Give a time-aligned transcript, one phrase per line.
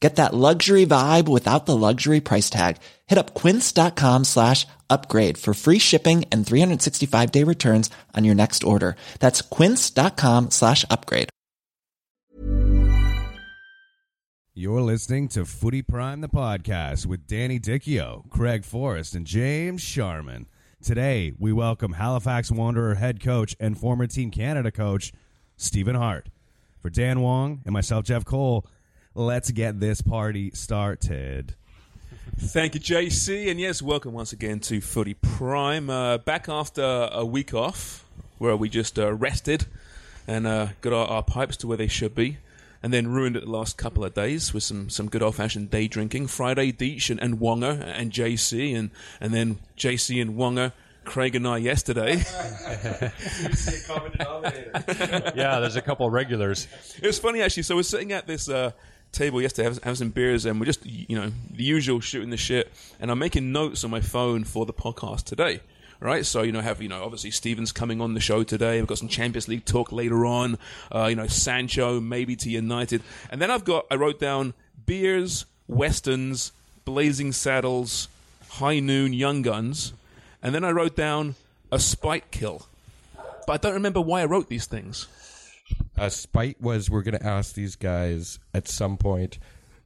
[0.00, 2.76] Get that luxury vibe without the luxury price tag.
[3.06, 8.62] Hit up quince.com slash upgrade for free shipping and 365 day returns on your next
[8.62, 8.96] order.
[9.20, 11.30] That's quince.com slash upgrade.
[14.58, 20.46] You're listening to Footy Prime, the podcast with Danny Dichio, Craig Forrest, and James Sharman.
[20.82, 25.12] Today, we welcome Halifax Wanderer head coach and former Team Canada coach,
[25.58, 26.30] Stephen Hart.
[26.80, 28.66] For Dan Wong and myself, Jeff Cole,
[29.16, 31.54] let's get this party started.
[32.38, 35.88] Thank you, JC, and yes, welcome once again to Footy Prime.
[35.88, 38.04] Uh, back after a week off,
[38.36, 39.64] where we just uh, rested
[40.26, 42.36] and uh, got our, our pipes to where they should be,
[42.82, 45.70] and then ruined it the last couple of days with some, some good old fashioned
[45.70, 46.26] day drinking.
[46.26, 51.48] Friday, Deech and, and Wonga and JC, and, and then JC and Wonga, Craig and
[51.48, 52.16] I yesterday.
[55.34, 56.68] yeah, there's a couple of regulars.
[57.00, 57.62] It was funny actually.
[57.62, 58.72] So we're sitting at this uh,
[59.16, 62.36] table yesterday, having, having some beers, and we're just you know the usual shooting the
[62.36, 62.72] shit.
[63.00, 65.60] And I'm making notes on my phone for the podcast today.
[65.98, 68.78] Right, so you know, have you know, obviously Stevens coming on the show today.
[68.78, 70.58] We've got some Champions League talk later on.
[70.94, 74.52] Uh, you know, Sancho maybe to United, and then I've got I wrote down
[74.84, 76.52] beers, westerns,
[76.84, 78.08] blazing saddles,
[78.48, 79.94] high noon, young guns,
[80.42, 81.34] and then I wrote down
[81.72, 82.66] a spite kill.
[83.46, 85.06] But I don't remember why I wrote these things.
[85.96, 89.38] Uh, spite was we're going to ask these guys at some point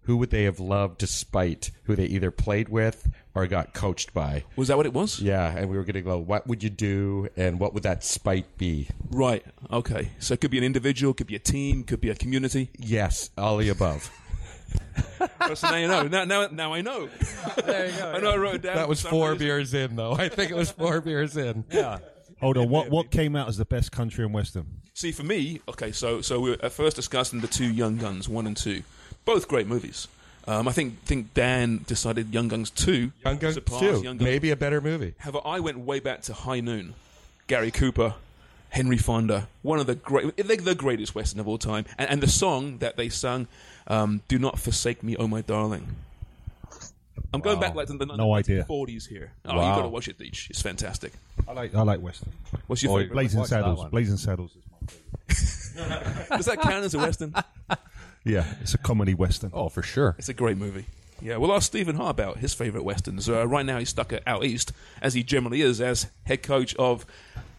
[0.03, 4.13] who would they have loved to spite, who they either played with or got coached
[4.13, 4.43] by.
[4.57, 5.21] Was that what it was?
[5.21, 8.03] Yeah, and we were going to go, what would you do, and what would that
[8.03, 8.89] spite be?
[9.11, 9.45] Right.
[9.71, 10.11] Okay.
[10.19, 12.71] So it could be an individual, could be a team, could be a community.
[12.77, 14.11] Yes, all the above.
[15.55, 16.03] so now you know.
[16.09, 17.09] Now, now, now I know.
[17.65, 18.13] There you go.
[18.13, 18.77] I know I wrote it down.
[18.77, 19.47] That was four reason.
[19.47, 20.13] beers in, though.
[20.13, 21.65] I think it was four beers in.
[21.71, 21.99] Yeah.
[22.41, 24.80] Hold on, what what came out as the best country in Western?
[25.01, 28.29] See, for me, okay, so so we were at first discussing the two Young Guns,
[28.29, 28.83] one and two,
[29.25, 30.09] both great movies.
[30.47, 34.21] Um, I think think Dan decided Young Guns two, Young Guns surpassed 2, Young Guns.
[34.21, 35.15] maybe a better movie.
[35.17, 36.93] However, I went way back to High Noon,
[37.47, 38.13] Gary Cooper,
[38.69, 42.23] Henry Fonda, one of the great, they're the greatest western of all time, and, and
[42.23, 43.47] the song that they sung,
[43.87, 45.97] um, "Do Not Forsake Me, Oh My Darling."
[47.33, 48.67] I'm going back like to the No idea.
[48.69, 49.33] 40s here.
[49.47, 49.71] Oh, Wow.
[49.71, 50.51] you got to watch it, Deech.
[50.51, 51.13] It's fantastic.
[51.49, 52.33] I like I like Western.
[52.67, 53.15] What's your Oh, favorite?
[53.15, 53.89] Blazing Saddles.
[53.91, 54.70] Blazing Saddles is my favorite.
[56.29, 57.35] Does that count as a western?
[58.25, 59.51] Yeah, it's a comedy Western.
[59.55, 60.15] Oh, for sure.
[60.19, 60.85] It's a great movie.
[61.23, 63.29] Yeah, we'll ask Stephen Hart about his favourite westerns.
[63.29, 66.75] Uh, right now, he's stuck at out east, as he generally is, as head coach
[66.77, 67.05] of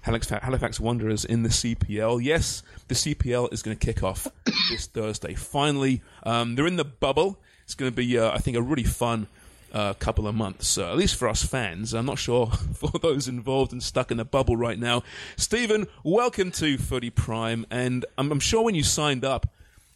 [0.01, 2.23] Halifax, Halifax Wanderers in the CPL.
[2.23, 4.27] Yes, the CPL is going to kick off
[4.69, 5.35] this Thursday.
[5.35, 7.39] Finally, um, they're in the bubble.
[7.63, 9.27] It's going to be, uh, I think, a really fun
[9.73, 11.93] uh, couple of months, uh, at least for us fans.
[11.93, 15.03] I'm not sure for those involved and stuck in the bubble right now.
[15.37, 19.47] Stephen, welcome to Footy Prime, and I'm, I'm sure when you signed up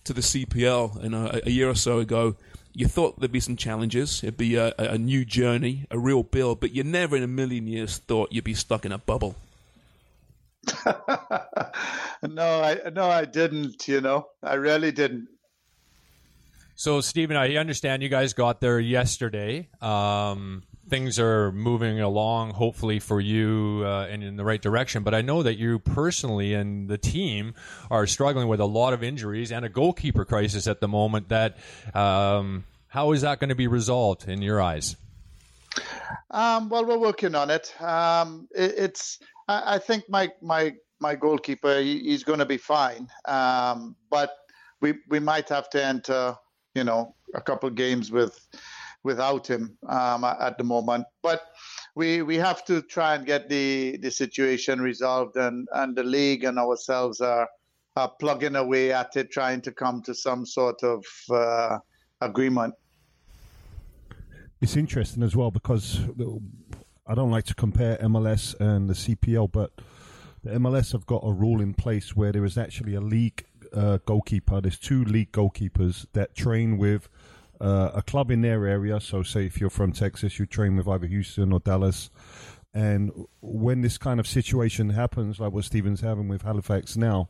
[0.05, 2.35] to the CPL know, a, a year or so ago,
[2.73, 4.21] you thought there'd be some challenges.
[4.23, 7.27] It'd be a, a a new journey, a real build, but you never in a
[7.27, 9.35] million years thought you'd be stuck in a bubble.
[10.85, 13.87] no, I no, I didn't.
[13.87, 15.29] You know, I really didn't.
[16.77, 19.69] So, Stephen, I understand you guys got there yesterday.
[19.81, 25.03] Um, things are moving along, hopefully for you, uh, and in the right direction.
[25.03, 27.53] But I know that you personally and the team
[27.89, 31.29] are struggling with a lot of injuries and a goalkeeper crisis at the moment.
[31.29, 31.57] That
[31.93, 34.97] um, how is that going to be resolved in your eyes?
[36.29, 37.73] Um, well, we're working on it.
[37.81, 39.19] Um, it it's.
[39.47, 43.07] I, I think my my my goalkeeper, he's going to be fine.
[43.25, 44.31] Um, but
[44.81, 46.35] we we might have to enter,
[46.75, 48.39] you know, a couple games with
[49.03, 51.05] without him um, at the moment.
[51.23, 51.41] But
[51.95, 56.43] we we have to try and get the the situation resolved, and and the league
[56.43, 57.47] and ourselves are
[57.95, 61.79] are plugging away at it, trying to come to some sort of uh,
[62.21, 62.73] agreement.
[64.61, 65.99] It's interesting as well because
[67.07, 69.71] I don't like to compare MLS and the CPL, but
[70.43, 73.45] the MLS have got a rule in place where there is actually a league
[73.75, 74.61] uh, goalkeeper.
[74.61, 77.09] There's two league goalkeepers that train with
[77.59, 78.99] uh, a club in their area.
[78.99, 82.09] So, say if you're from Texas, you train with either Houston or Dallas.
[82.73, 83.11] And
[83.41, 87.29] when this kind of situation happens, like what Stephen's having with Halifax now,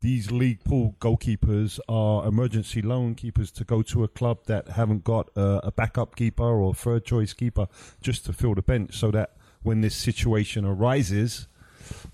[0.00, 5.04] these league pool goalkeepers are emergency loan keepers to go to a club that haven't
[5.04, 7.66] got a, a backup keeper or third choice keeper
[8.00, 11.48] just to fill the bench so that when this situation arises,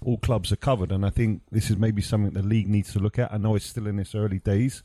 [0.05, 0.93] all clubs are covered.
[0.93, 3.33] And I think this is maybe something the league needs to look at.
[3.33, 4.83] I know it's still in its early days,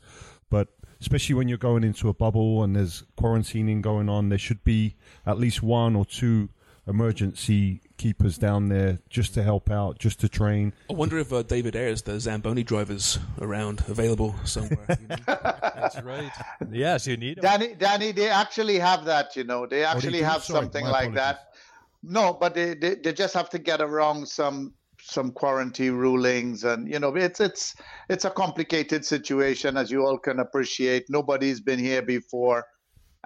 [0.50, 0.68] but
[1.00, 4.96] especially when you're going into a bubble and there's quarantining going on, there should be
[5.26, 6.48] at least one or two
[6.86, 10.72] emergency keepers down there just to help out, just to train.
[10.88, 14.86] I wonder if uh, David Ayres, the Zamboni drivers, around available somewhere.
[15.00, 15.16] You know?
[15.26, 16.30] That's right.
[16.70, 17.42] Yes, you need 'em.
[17.42, 19.36] Danny, Danny, they actually have that.
[19.36, 20.24] You know, they actually do?
[20.24, 21.14] have Sorry, something like apologies.
[21.16, 21.52] that.
[22.02, 24.72] No, but they, they they just have to get around some
[25.10, 27.74] some quarantine rulings, and you know, it's it's
[28.08, 31.06] it's a complicated situation, as you all can appreciate.
[31.08, 32.66] Nobody's been here before,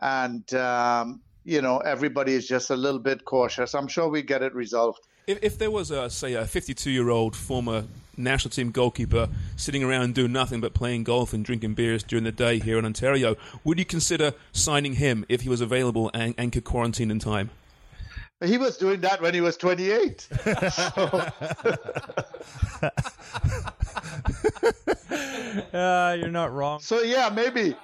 [0.01, 3.75] and um, you know, everybody is just a little bit cautious.
[3.75, 5.01] I'm sure we get it resolved.
[5.27, 7.85] If, if there was, a, say, a 52 year old former
[8.17, 12.33] national team goalkeeper sitting around doing nothing but playing golf and drinking beers during the
[12.33, 16.53] day here in Ontario, would you consider signing him if he was available and, and
[16.53, 17.51] could quarantine in time?
[18.45, 20.29] He was doing that when he was 28.
[25.73, 26.81] Uh, you're not wrong.
[26.81, 27.77] so yeah, maybe.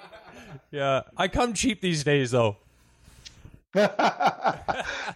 [0.71, 2.57] Yeah, I come cheap these days, though.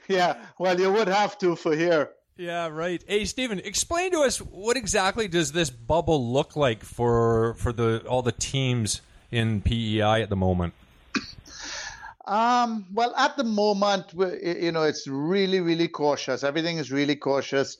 [0.07, 2.11] Yeah, well, you would have to for here.
[2.37, 3.03] Yeah, right.
[3.07, 8.03] Hey, Stephen, explain to us what exactly does this bubble look like for for the
[8.07, 9.01] all the teams
[9.31, 10.73] in PEI at the moment?
[12.27, 16.43] Um, well, at the moment, you know, it's really, really cautious.
[16.43, 17.77] Everything is really cautious.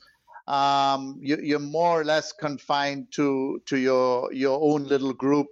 [0.47, 5.47] Um, you, you're more or less confined to to your your own little group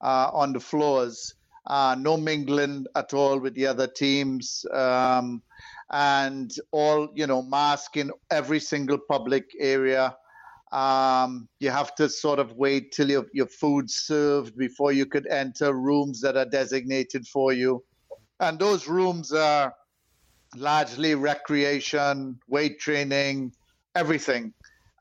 [0.00, 1.34] uh, on the floors.
[1.66, 5.42] Uh, no mingling at all with the other teams, um,
[5.90, 10.16] and all you know, mask in every single public area.
[10.70, 15.26] Um, you have to sort of wait till your your food's served before you could
[15.26, 17.82] enter rooms that are designated for you
[18.40, 19.74] and those rooms are
[20.56, 23.52] largely recreation, weight training,
[23.94, 24.52] everything,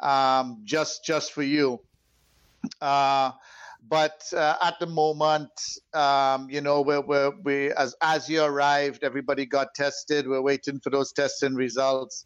[0.02, 1.80] um, just just for you.
[2.82, 3.32] Uh,
[3.90, 5.50] but uh, at the moment,
[5.94, 10.28] um, you know, we're, we're, we as as you arrived, everybody got tested.
[10.28, 12.26] We're waiting for those testing results.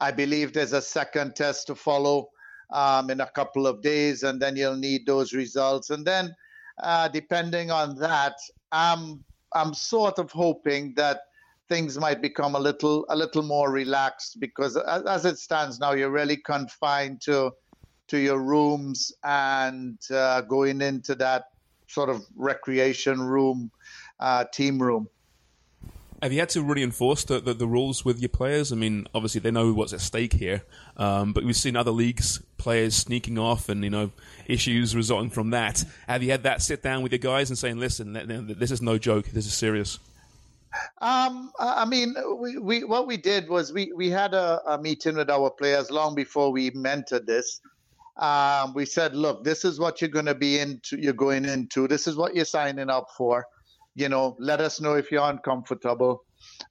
[0.00, 2.28] I believe there's a second test to follow
[2.72, 5.90] um, in a couple of days, and then you'll need those results.
[5.90, 6.34] And then,
[6.82, 8.34] uh, depending on that,
[8.72, 9.24] I'm
[9.56, 11.20] I'm sort of hoping that
[11.68, 15.92] things might become a little a little more relaxed because as, as it stands now,
[15.92, 17.52] you're really confined to
[18.08, 21.46] to your rooms and uh, going into that
[21.88, 23.70] sort of recreation room,
[24.20, 25.08] uh, team room.
[26.22, 28.72] Have you had to really enforce the, the, the rules with your players?
[28.72, 30.62] I mean, obviously they know what's at stake here,
[30.96, 34.10] um, but we've seen other leagues players sneaking off and you know
[34.46, 35.84] issues resulting from that.
[36.08, 38.72] Have you had that sit down with your guys and saying, "Listen, th- th- this
[38.72, 39.26] is no joke.
[39.26, 40.00] This is serious."
[41.00, 44.82] Um, I I mean, we, we what we did was we, we had a, a
[44.82, 47.60] meeting with our players long before we mentored this.
[48.16, 50.98] Um, we said, look, this is what you're going to be into.
[50.98, 51.86] You're going into.
[51.86, 53.46] This is what you're signing up for.
[53.94, 56.24] You know, let us know if you're uncomfortable.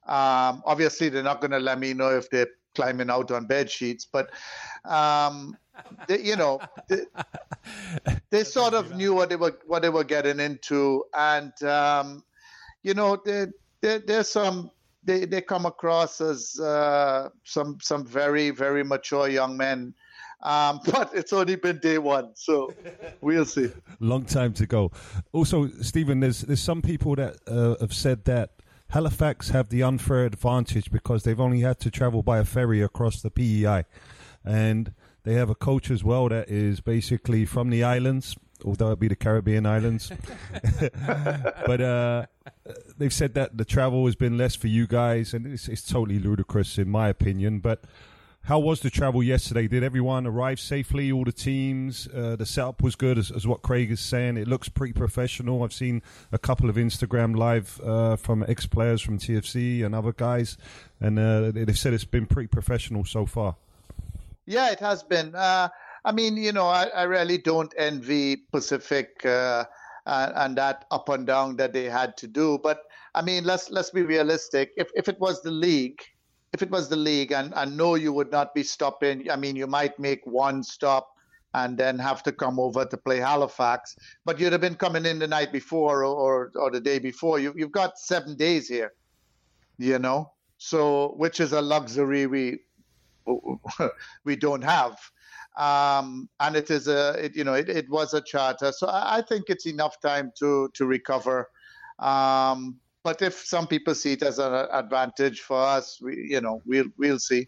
[0.06, 3.70] Um, obviously, they're not going to let me know if they're climbing out on bed
[3.70, 4.30] sheets, but
[4.84, 5.56] um,
[6.08, 7.00] they, you know, they,
[8.30, 12.24] they sort of knew what they were what they were getting into, and um,
[12.82, 14.70] you know, there, there, there's some
[15.04, 19.94] they, they come across as uh, some some very very mature young men,
[20.42, 22.72] um, but it's only been day one, so
[23.20, 23.70] we'll see.
[24.00, 24.92] Long time to go.
[25.32, 28.50] Also, Stephen, there's there's some people that uh, have said that
[28.88, 33.22] Halifax have the unfair advantage because they've only had to travel by a ferry across
[33.22, 33.84] the PEI,
[34.44, 34.92] and
[35.26, 39.08] they have a coach as well that is basically from the islands, although it be
[39.08, 40.12] the Caribbean islands.
[41.66, 42.26] but uh,
[42.96, 46.20] they've said that the travel has been less for you guys, and it's, it's totally
[46.20, 47.58] ludicrous in my opinion.
[47.58, 47.82] But
[48.42, 49.66] how was the travel yesterday?
[49.66, 51.10] Did everyone arrive safely?
[51.10, 54.36] All the teams, uh, the setup was good, as, as what Craig is saying.
[54.36, 55.64] It looks pretty professional.
[55.64, 60.12] I've seen a couple of Instagram live uh, from ex players from TFC and other
[60.12, 60.56] guys,
[61.00, 63.56] and uh, they've said it's been pretty professional so far.
[64.46, 65.34] Yeah, it has been.
[65.34, 65.68] Uh,
[66.04, 69.64] I mean, you know, I, I really don't envy Pacific uh,
[70.06, 72.58] and, and that up and down that they had to do.
[72.62, 72.80] But
[73.14, 74.70] I mean, let's let's be realistic.
[74.76, 76.00] If if it was the league,
[76.52, 79.28] if it was the league, and I know you would not be stopping.
[79.30, 81.08] I mean, you might make one stop
[81.54, 85.18] and then have to come over to play Halifax, but you'd have been coming in
[85.18, 87.40] the night before or or, or the day before.
[87.40, 88.92] You, you've got seven days here,
[89.78, 90.32] you know.
[90.58, 92.60] So, which is a luxury we
[94.24, 94.98] we don't have.
[95.56, 99.18] Um, and it is a, it, you know, it, it was a charter, so I,
[99.18, 101.48] I think it's enough time to to recover.
[101.98, 106.60] Um, but if some people see it as an advantage for us, we, you know,
[106.66, 107.46] we'll we'll see.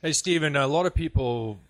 [0.00, 1.60] Hey, Stephen, a lot of people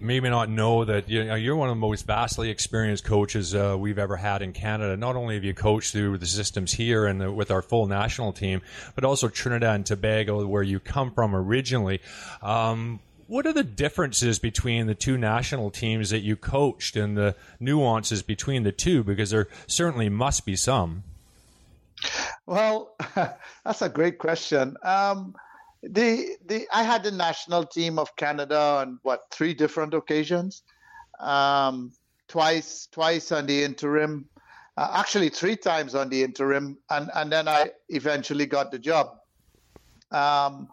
[0.00, 3.76] maybe not know that you know, you're one of the most vastly experienced coaches uh,
[3.78, 4.96] we've ever had in Canada.
[4.96, 8.32] Not only have you coached through the systems here and the, with our full national
[8.32, 8.62] team,
[8.94, 12.00] but also Trinidad and Tobago, where you come from originally.
[12.42, 17.36] Um, what are the differences between the two national teams that you coached and the
[17.60, 19.04] nuances between the two?
[19.04, 21.04] Because there certainly must be some.
[22.46, 22.96] Well,
[23.64, 24.76] that's a great question.
[24.82, 25.36] Um,
[25.82, 30.62] the the I had the national team of Canada on what three different occasions,
[31.18, 31.92] um,
[32.28, 34.28] twice twice on the interim,
[34.76, 39.16] uh, actually three times on the interim, and and then I eventually got the job.
[40.10, 40.68] Um,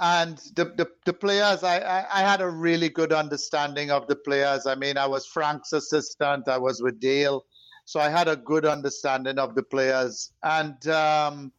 [0.00, 4.16] and the, the, the players, I, I, I had a really good understanding of the
[4.16, 4.64] players.
[4.66, 6.48] I mean, I was Frank's assistant.
[6.48, 7.44] I was with Dale,
[7.84, 10.32] so I had a good understanding of the players.
[10.42, 11.52] And um,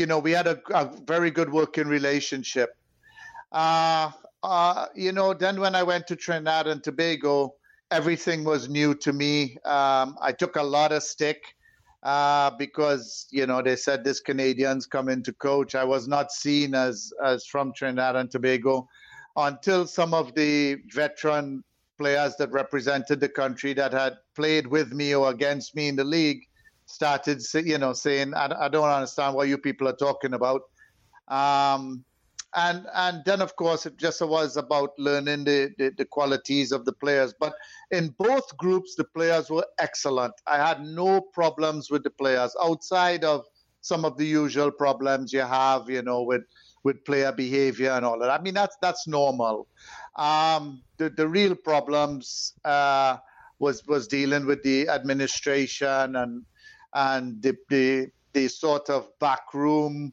[0.00, 2.74] you know, we had a, a very good working relationship.
[3.52, 4.10] Uh,
[4.42, 7.54] uh, you know, then when I went to Trinidad and Tobago,
[7.90, 9.58] everything was new to me.
[9.66, 11.42] Um, I took a lot of stick
[12.02, 15.74] uh, because you know they said this Canadians come into coach.
[15.74, 18.88] I was not seen as as from Trinidad and Tobago
[19.36, 21.62] until some of the veteran
[21.98, 26.04] players that represented the country that had played with me or against me in the
[26.04, 26.40] league
[26.90, 30.62] started, you know, saying, I, I don't understand what you people are talking about.
[31.28, 32.04] Um,
[32.54, 36.84] and and then of course it just was about learning the, the, the, qualities of
[36.84, 37.32] the players.
[37.38, 37.54] But
[37.90, 40.34] in both groups the players were excellent.
[40.46, 42.54] I had no problems with the players.
[42.62, 43.44] Outside of
[43.82, 46.42] some of the usual problems you have you know with
[46.82, 48.30] with player behavior and all that.
[48.30, 49.68] I mean that's that's normal.
[50.16, 53.18] Um, the, the real problems uh,
[53.60, 56.44] was was dealing with the administration and
[56.94, 60.12] and the, the, the sort of backroom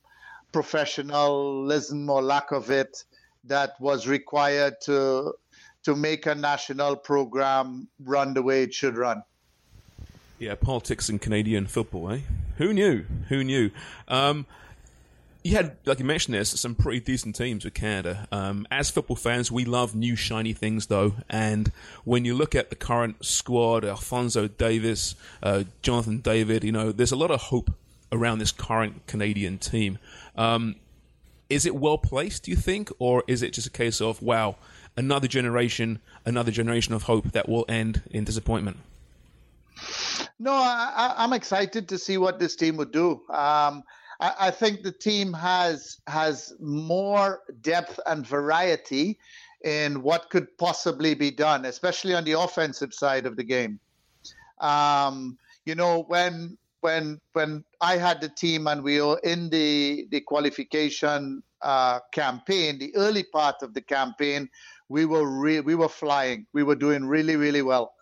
[0.52, 3.04] professionalism or lack of it
[3.44, 5.34] that was required to
[5.84, 9.24] to make a national program run the way it should run.
[10.38, 12.20] Yeah, politics in Canadian football, eh?
[12.58, 13.06] Who knew?
[13.30, 13.72] Who knew?
[14.10, 14.46] Um,
[15.44, 18.28] you had, like you mentioned, there's some pretty decent teams with Canada.
[18.32, 21.14] Um, as football fans, we love new shiny things, though.
[21.30, 21.72] And
[22.04, 27.12] when you look at the current squad, Alphonso Davies, uh, Jonathan David, you know, there's
[27.12, 27.72] a lot of hope
[28.12, 30.00] around this current Canadian team.
[30.36, 30.76] Um,
[31.50, 34.58] is it well placed, do you think, or is it just a case of wow,
[34.98, 38.78] another generation, another generation of hope that will end in disappointment?
[40.40, 43.22] No, I, am excited to see what this team would do.
[43.30, 43.84] Um,
[44.20, 49.20] I, think the team has has more depth and variety
[49.64, 53.80] in what could possibly be done, especially on the offensive side of the game.
[54.60, 60.08] Um, you know, when when when I had the team and we were in the
[60.10, 64.50] the qualification uh, campaign, the early part of the campaign,
[64.90, 66.48] we were re- we were flying.
[66.54, 67.94] We were doing really really well,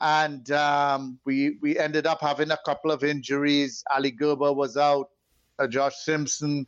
[0.00, 3.82] and um, we we ended up having a couple of injuries.
[3.90, 5.08] Ali Gerba was out
[5.58, 6.66] uh, Josh Simpson.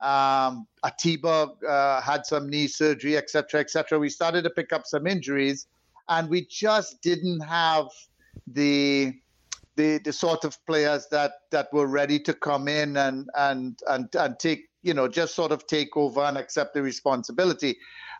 [0.00, 3.98] Um, Atiba uh, had some knee surgery, etc., etc.
[3.98, 5.66] We started to pick up some injuries,
[6.08, 7.86] and we just didn't have
[8.46, 9.14] the
[9.76, 14.14] the the sort of players that that were ready to come in and and and
[14.14, 17.76] and take you know just sort of take over and accept the responsibility.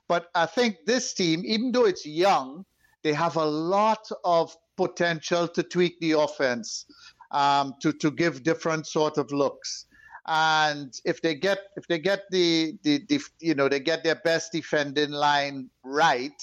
[0.09, 2.65] But I think this team, even though it's young,
[3.03, 6.87] they have a lot of potential to tweak the offense,
[7.31, 9.87] um, to to give different sort of looks
[10.27, 14.15] and if they get if they get the, the, the you know they get their
[14.15, 16.41] best defending line right,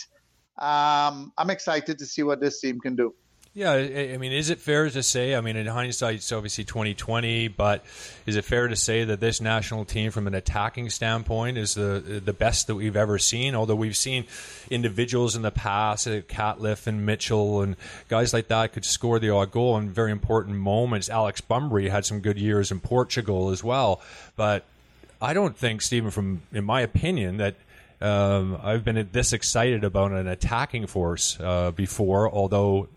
[0.59, 3.13] um, I'm excited to see what this team can do.
[3.53, 5.35] Yeah, I mean, is it fair to say?
[5.35, 7.83] I mean, in hindsight, it's obviously 2020, but
[8.25, 12.21] is it fair to say that this national team, from an attacking standpoint, is the
[12.23, 13.53] the best that we've ever seen?
[13.53, 14.25] Although we've seen
[14.69, 17.75] individuals in the past, uh, Catliff and Mitchell and
[18.07, 21.09] guys like that, could score the odd goal in very important moments.
[21.09, 23.99] Alex Bunbury had some good years in Portugal as well,
[24.37, 24.63] but
[25.21, 27.55] I don't think, Stephen, from in my opinion, that
[27.99, 32.87] um, I've been this excited about an attacking force uh, before, although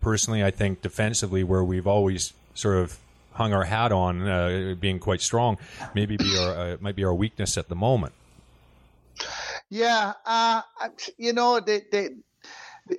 [0.00, 2.98] personally, I think defensively, where we've always sort of
[3.32, 5.58] hung our hat on uh, being quite strong,
[5.94, 8.12] maybe be our uh, might be our weakness at the moment.
[9.68, 10.62] Yeah, uh,
[11.18, 12.10] you know, they, they,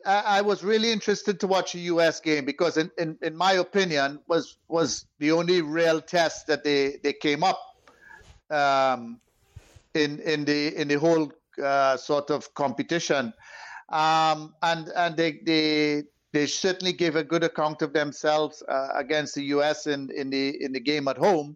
[0.05, 2.19] I, was really interested to watch a U.S.
[2.19, 6.97] game because, in, in, in my opinion, was was the only real test that they,
[7.03, 7.59] they came up
[8.49, 9.19] um,
[9.93, 11.31] in in the in the whole
[11.63, 13.33] uh, sort of competition,
[13.89, 16.03] um, and and they they
[16.33, 19.87] they certainly gave a good account of themselves uh, against the U.S.
[19.87, 21.55] in in the in the game at home.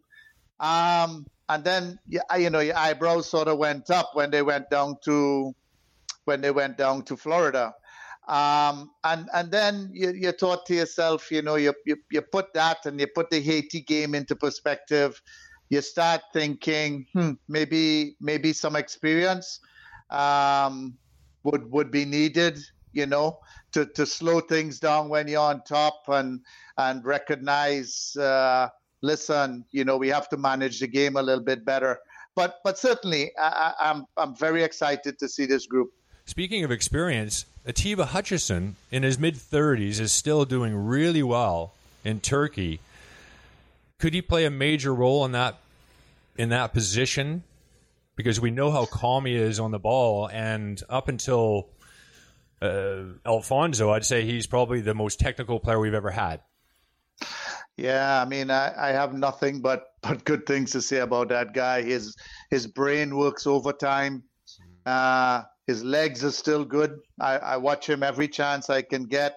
[0.59, 1.99] Um, and then
[2.37, 5.53] you know your eyebrows sort of went up when they went down to
[6.25, 7.73] when they went down to Florida.
[8.27, 12.53] Um, and and then you, you thought to yourself, you know, you, you you put
[12.53, 15.21] that and you put the Haiti game into perspective.
[15.69, 19.59] You start thinking, hmm, maybe maybe some experience
[20.09, 20.97] um,
[21.43, 22.59] would would be needed,
[22.93, 23.39] you know,
[23.73, 26.41] to, to slow things down when you're on top and
[26.77, 28.69] and recognize uh,
[29.01, 31.99] listen, you know, we have to manage the game a little bit better.
[32.35, 35.91] But but certainly, I, I'm I'm very excited to see this group.
[36.25, 41.73] Speaking of experience, Atiba Hutchinson in his mid 30s is still doing really well
[42.05, 42.79] in Turkey.
[43.99, 45.57] Could he play a major role in that
[46.37, 47.43] in that position?
[48.15, 51.67] Because we know how calm he is on the ball, and up until
[52.61, 56.41] uh, Alphonso, I'd say he's probably the most technical player we've ever had.
[57.77, 61.53] Yeah, I mean, I, I have nothing but but good things to say about that
[61.53, 61.81] guy.
[61.81, 62.15] His
[62.49, 64.23] his brain works overtime.
[64.85, 66.99] Uh, his legs are still good.
[67.19, 69.35] I, I watch him every chance I can get.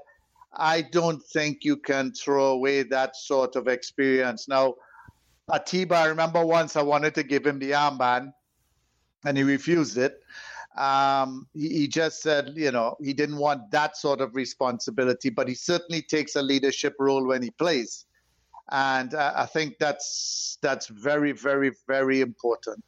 [0.57, 4.49] I don't think you can throw away that sort of experience.
[4.49, 4.75] Now,
[5.53, 8.33] Atiba, I remember once I wanted to give him the armband,
[9.25, 10.21] and he refused it.
[10.77, 15.47] Um, he, he, just said, you know, he didn't want that sort of responsibility, but
[15.47, 18.07] he certainly takes a leadership role when he plays
[18.71, 22.85] and uh, I think that's that's very, very, very important.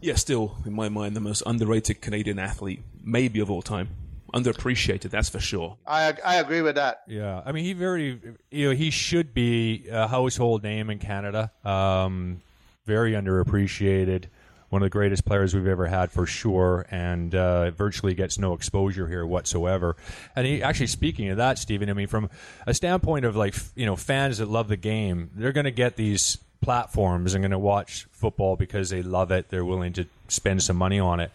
[0.00, 3.88] Yeah, still in my mind, the most underrated Canadian athlete, maybe of all time.
[4.34, 5.78] Underappreciated, that's for sure.
[5.86, 7.02] I I agree with that.
[7.08, 11.52] Yeah, I mean, he very, you know, he should be a household name in Canada.
[11.64, 12.42] Um,
[12.84, 14.26] very underappreciated
[14.68, 18.52] one of the greatest players we've ever had for sure, and uh, virtually gets no
[18.52, 19.96] exposure here whatsoever.
[20.34, 22.30] And he, actually, speaking of that, Stephen, I mean, from
[22.66, 25.96] a standpoint of like you know fans that love the game, they're going to get
[25.96, 29.50] these platforms and going to watch football because they love it.
[29.50, 31.30] They're willing to spend some money on it.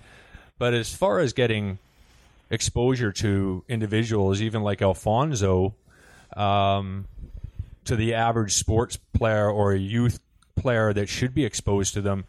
[0.57, 1.79] But as far as getting
[2.49, 5.73] exposure to individuals, even like Alphonso,
[6.35, 7.07] um,
[7.85, 10.19] to the average sports player or a youth
[10.55, 12.25] player that should be exposed to them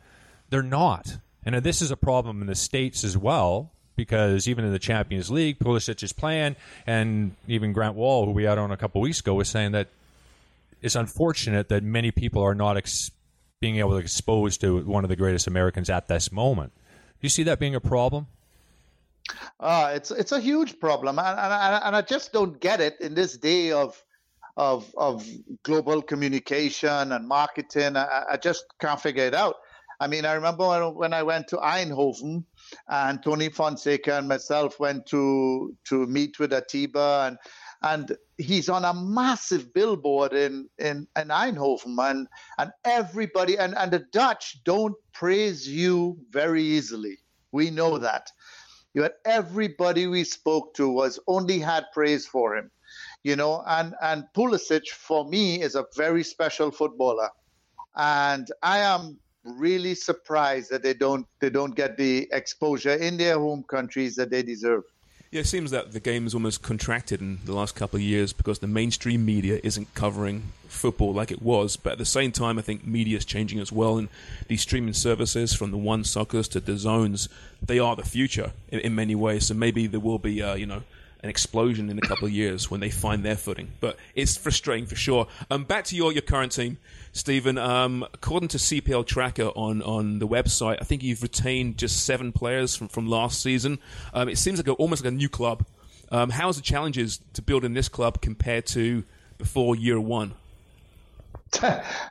[0.53, 1.17] they're not.
[1.45, 5.31] And this is a problem in the States as well, because even in the Champions
[5.31, 9.21] League, Pulisic is playing, and even Grant Wahl, who we had on a couple weeks
[9.21, 9.89] ago, was saying that
[10.83, 13.11] it's unfortunate that many people are not ex-
[13.61, 16.73] being able to expose to one of the greatest Americans at this moment.
[16.75, 18.27] Do you see that being a problem?
[19.59, 23.15] Uh, it's it's a huge problem, and, and, and I just don't get it in
[23.15, 24.03] this day of
[24.57, 25.27] of of
[25.63, 27.97] global communication and marketing.
[27.97, 29.57] I, I just can't figure it out.
[30.03, 32.43] I mean, I remember when, I went to Eindhoven
[32.89, 37.39] and Tony Fonseca and myself went to to meet with Atiba and
[37.83, 42.27] and he's on a massive billboard in, in, in Eindhoven and,
[42.59, 47.19] and everybody and, and the Dutch don't praise you very easily.
[47.53, 48.29] We know that.
[48.95, 52.73] You had everybody we spoke to was only had praise for him.
[53.23, 57.31] You know, and, and Pulisic for me is a very special footballer.
[57.95, 63.39] And I am really surprised that they don't they don't get the exposure in their
[63.39, 64.85] home countries that they deserve.
[65.33, 68.35] Yeah, it seems that the game has almost contracted in the last couple of years
[68.35, 71.77] because the mainstream media isn't covering football like it was.
[71.77, 74.11] But at the same time, I think media is changing as well, and
[74.49, 77.31] these streaming services, from the One Soccers to the Zones,
[77.63, 79.47] they are the future in, in many ways.
[79.47, 80.83] So maybe there will be, uh, you know,
[81.23, 83.71] an explosion in a couple of years when they find their footing.
[83.81, 85.29] But it's frustrating for sure.
[85.51, 86.79] Um, back to your, your current team,
[87.13, 87.59] Stephen.
[87.59, 92.33] Um, according to CPL Tracker on, on the website, I think you've retained just seven
[92.33, 93.79] players from, from last season.
[94.13, 95.65] Um, it seems like a, almost like a new club.
[96.11, 99.05] Um, how's the challenges to build in this club compared to
[99.39, 100.35] before year one?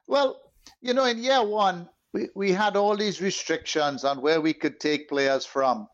[0.07, 0.41] well,
[0.81, 4.79] you know, in year one, we, we had all these restrictions on where we could
[4.79, 5.87] take players from.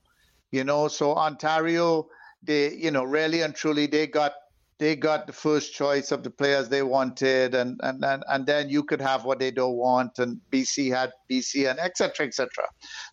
[0.52, 2.08] You know, so Ontario
[2.44, 4.34] they, you know, really and truly, they got
[4.80, 8.70] they got the first choice of the players they wanted, and and and, and then
[8.70, 12.28] you could have what they don't want, and BC had BC, and etc.
[12.28, 12.50] etc.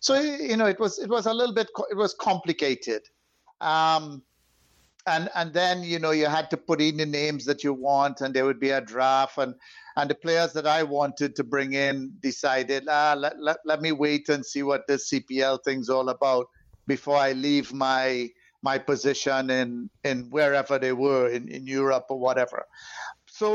[0.01, 3.01] So you know, it was it was a little bit it was complicated.
[3.61, 4.21] Um,
[5.07, 8.21] and and then you know you had to put in the names that you want,
[8.21, 9.55] and there would be a draft, and
[9.97, 13.93] and the players that I wanted to bring in decided, ah, let, let, let me
[13.93, 16.47] wait and see what this CPL thing's all about
[16.85, 18.29] before I leave my
[18.69, 22.59] my position in in wherever they were in, in Europe or whatever.
[23.39, 23.49] So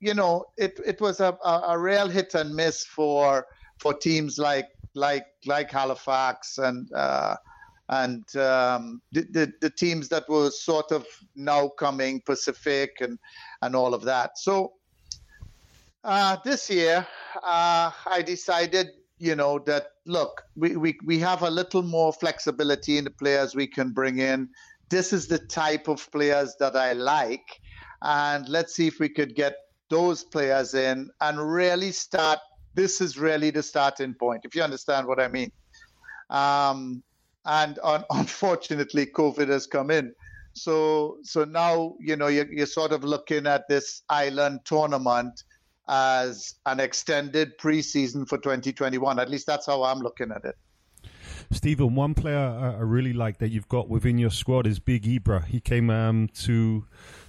[0.00, 3.46] you know, it it was a, a, a real hit and miss for
[3.78, 7.36] for teams like like like Halifax and uh,
[7.88, 13.18] and um, the, the, the teams that were sort of now coming Pacific and
[13.62, 14.38] and all of that.
[14.38, 14.72] So
[16.06, 17.06] uh, this year,
[17.42, 22.98] uh, I decided, you know, that look, we, we we have a little more flexibility
[22.98, 24.48] in the players we can bring in.
[24.90, 27.46] This is the type of players that I like,
[28.02, 29.54] and let's see if we could get
[29.88, 32.38] those players in and really start.
[32.74, 35.50] This is really the starting point, if you understand what I mean.
[36.28, 37.02] Um,
[37.46, 40.12] and un- unfortunately, COVID has come in.
[40.54, 45.42] So, so now you know you're, you're sort of looking at this island tournament
[45.88, 49.18] as an extended preseason for 2021.
[49.18, 50.56] At least that's how I'm looking at it.
[51.50, 55.44] Stephen, one player I really like that you've got within your squad is Big Ibra.
[55.44, 56.86] He came um, to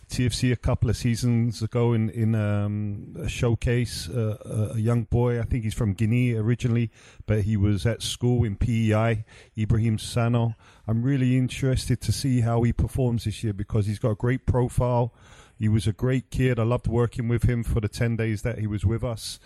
[0.09, 4.09] TFC a couple of seasons ago in in um, a showcase.
[4.09, 6.89] Uh, a young boy, I think he's from Guinea originally,
[7.25, 9.25] but he was at school in PEI.
[9.57, 10.55] Ibrahim Sano.
[10.87, 14.45] I'm really interested to see how he performs this year because he's got a great
[14.45, 15.13] profile.
[15.57, 16.59] He was a great kid.
[16.59, 19.39] I loved working with him for the ten days that he was with us,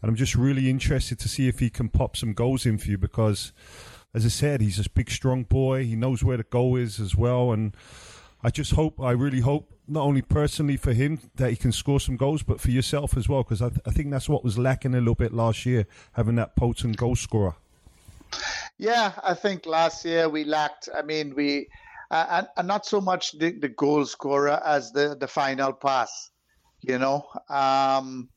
[0.00, 2.88] and I'm just really interested to see if he can pop some goals in for
[2.88, 3.52] you because,
[4.14, 5.84] as I said, he's a big, strong boy.
[5.84, 7.76] He knows where the goal is as well, and
[8.42, 12.00] I just hope, I really hope not only personally for him that he can score
[12.00, 14.56] some goals, but for yourself as well, because I, th- I think that's what was
[14.56, 17.56] lacking a little bit last year, having that potent goal scorer.
[18.78, 20.88] Yeah, I think last year we lacked.
[20.96, 21.68] I mean, we
[22.10, 26.30] and, and, not so much the, the, goal scorer as the the final pass.
[26.80, 28.28] You know, um,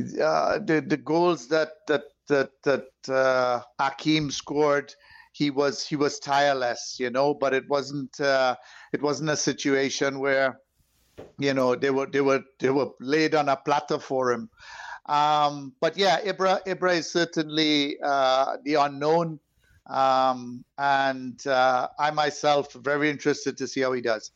[0.00, 4.94] uh, the the goals that that that that uh, Akeem scored
[5.38, 7.32] he was he was tireless, you know.
[7.32, 8.56] But it wasn't uh,
[8.92, 10.60] it wasn't a situation where
[11.38, 14.50] you know they were they were they were laid on a platter for him.
[15.06, 19.38] Um, but yeah, Ibra Ibra is certainly uh, the unknown,
[19.88, 24.30] um, and uh, I myself very interested to see how he does.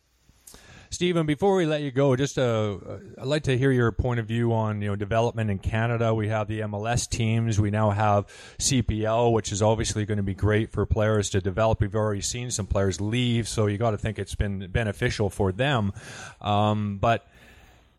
[0.92, 2.76] Stephen, before we let you go, just uh,
[3.18, 6.12] I'd like to hear your point of view on you know development in Canada.
[6.12, 7.58] We have the MLS teams.
[7.58, 8.26] We now have
[8.58, 11.80] CPL, which is obviously going to be great for players to develop.
[11.80, 15.50] We've already seen some players leave, so you got to think it's been beneficial for
[15.50, 15.94] them.
[16.42, 17.26] Um, but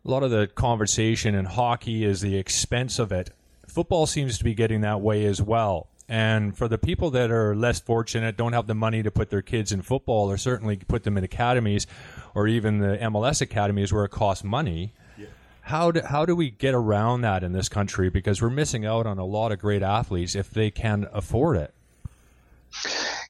[0.04, 3.30] a lot of the conversation in hockey is the expense of it.
[3.66, 5.88] Football seems to be getting that way as well.
[6.08, 9.42] And for the people that are less fortunate, don't have the money to put their
[9.42, 11.86] kids in football or certainly put them in academies,
[12.34, 14.92] or even the MLS academies where it costs money.
[15.16, 15.26] Yeah.
[15.62, 18.10] How do, how do we get around that in this country?
[18.10, 21.74] Because we're missing out on a lot of great athletes if they can afford it.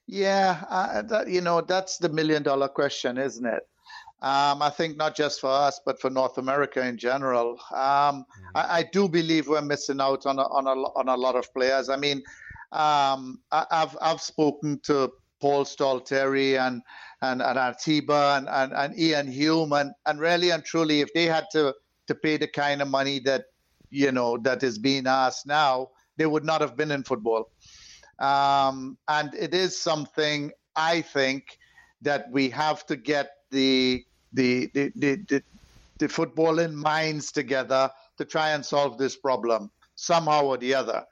[0.06, 3.66] Yeah, uh, that, you know that's the million dollar question, isn't it?
[4.20, 7.58] Um, I think not just for us, but for North America in general.
[7.72, 8.56] Um, mm-hmm.
[8.56, 11.52] I, I, do believe we're missing out on a, on a, on a lot of
[11.52, 11.90] players.
[11.90, 12.22] I mean,
[12.74, 15.10] um, I, have I've spoken to
[15.40, 16.82] Paul Stalteri and
[17.22, 21.24] and, and Atiba and, and, and Iain Hume and, and really and truly if they
[21.24, 21.74] had to,
[22.06, 23.44] to pay the kind of money that
[23.90, 27.48] you know that is being asked now, they would not have been in football.
[28.18, 31.58] Um, and it is something I think
[32.02, 35.42] that we have to get the the the, the, the,
[35.98, 41.04] the footballing minds together to try and solve this problem somehow or the other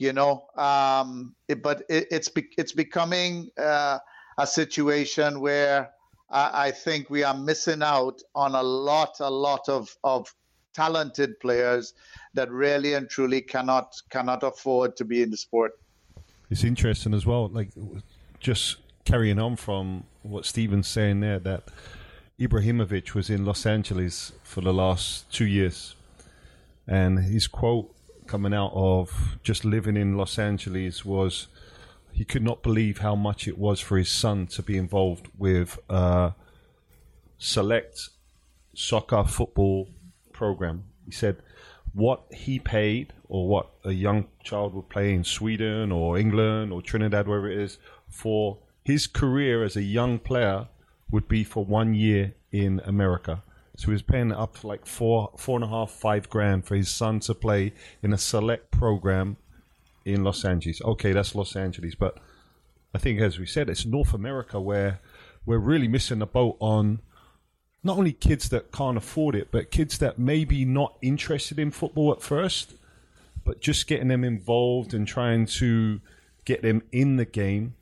[0.00, 0.46] you know.
[0.56, 3.98] Um, it, but it, it's be, it's becoming uh,
[4.38, 5.90] a situation where
[6.30, 10.34] I, I, think we are missing out on a lot, a lot of of
[10.74, 11.92] talented players
[12.34, 15.72] that really and truly cannot cannot afford to be in the sport.
[16.48, 17.70] It's interesting as well, like
[18.40, 21.64] just carrying on from what Stephen's saying there that.
[22.40, 25.94] Ibrahimovic was in Los Angeles for the last two years,
[26.88, 27.94] and his quote
[28.30, 31.48] coming out of just living in Los Angeles was
[32.12, 35.80] he could not believe how much it was for his son to be involved with
[35.88, 36.32] a
[37.38, 38.10] select
[38.72, 39.88] soccer football
[40.32, 40.84] program.
[41.04, 41.38] He said
[41.92, 46.82] what he paid or what a young child would play in Sweden or England or
[46.82, 50.68] Trinidad, wherever it is, for his career as a young player
[51.10, 53.42] would be for one year in America.
[53.80, 56.76] So he was paying up to like four, four and a half, five grand for
[56.76, 59.38] his son to play in a select program
[60.04, 60.82] in Los Angeles.
[60.82, 62.18] Okay, that's Los Angeles, but
[62.94, 65.00] I think, as we said, it's North America where
[65.46, 67.00] we're really missing the boat on
[67.82, 72.12] not only kids that can't afford it, but kids that maybe not interested in football
[72.12, 72.74] at first,
[73.46, 76.02] but just getting them involved and trying to
[76.44, 77.76] get them in the game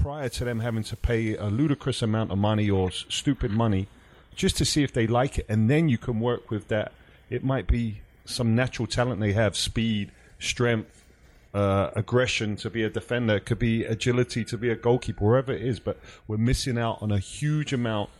[0.00, 3.88] prior to them having to pay a ludicrous amount of money or stupid money
[4.34, 5.46] just to see if they like it.
[5.48, 6.92] And then you can work with that.
[7.30, 11.04] It might be some natural talent they have speed, strength,
[11.54, 13.36] uh, aggression to be a defender.
[13.36, 15.80] It could be agility to be a goalkeeper, wherever it is.
[15.80, 18.10] But we're missing out on a huge amount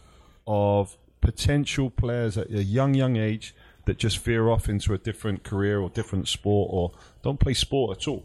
[0.47, 3.55] of potential players at a young, young age
[3.87, 7.99] that just veer off into a different career or different sport or don't play sport
[7.99, 8.25] at all.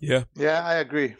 [0.00, 1.14] Yeah, Yeah, I agree.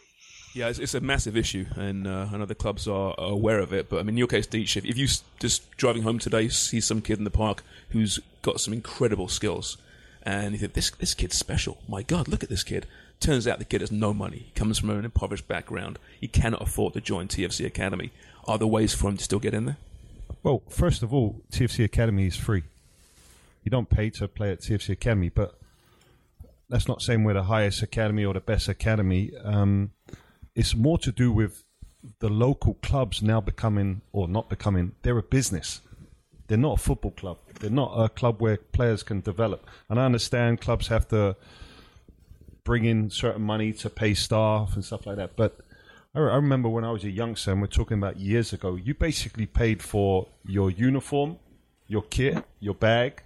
[0.53, 3.59] Yeah, it's, it's a massive issue, and uh, I know the clubs are, are aware
[3.59, 3.89] of it.
[3.89, 5.07] But I mean, in your case, Deech, if, if you
[5.39, 9.77] just driving home today see some kid in the park who's got some incredible skills,
[10.21, 11.79] and you think this this kid's special.
[11.87, 12.85] My God, look at this kid.
[13.19, 14.37] Turns out the kid has no money.
[14.45, 15.97] He comes from an impoverished background.
[16.19, 18.11] He cannot afford to join TFC Academy.
[18.45, 19.77] Are there ways for him to still get in there?
[20.43, 22.63] Well, first of all, TFC Academy is free.
[23.63, 25.57] You don't pay to play at TFC Academy, but
[26.69, 29.31] that's not saying we're the highest academy or the best academy.
[29.43, 29.91] Um,
[30.55, 31.63] it's more to do with
[32.19, 35.81] the local clubs now becoming, or not becoming, they're a business.
[36.47, 37.37] They're not a football club.
[37.59, 39.65] They're not a club where players can develop.
[39.89, 41.35] And I understand clubs have to
[42.63, 45.35] bring in certain money to pay staff and stuff like that.
[45.35, 45.57] But
[46.13, 48.93] I, I remember when I was a youngster, and we're talking about years ago, you
[48.93, 51.37] basically paid for your uniform,
[51.87, 53.23] your kit, your bag,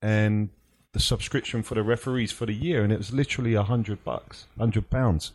[0.00, 0.50] and
[0.92, 4.46] the subscription for the referees for the year, and it was literally a hundred bucks,
[4.56, 5.32] hundred pounds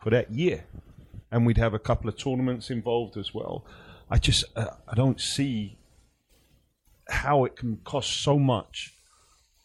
[0.00, 0.64] for that year.
[1.30, 3.64] And we'd have a couple of tournaments involved as well.
[4.10, 5.78] I just uh, I don't see
[7.08, 8.94] how it can cost so much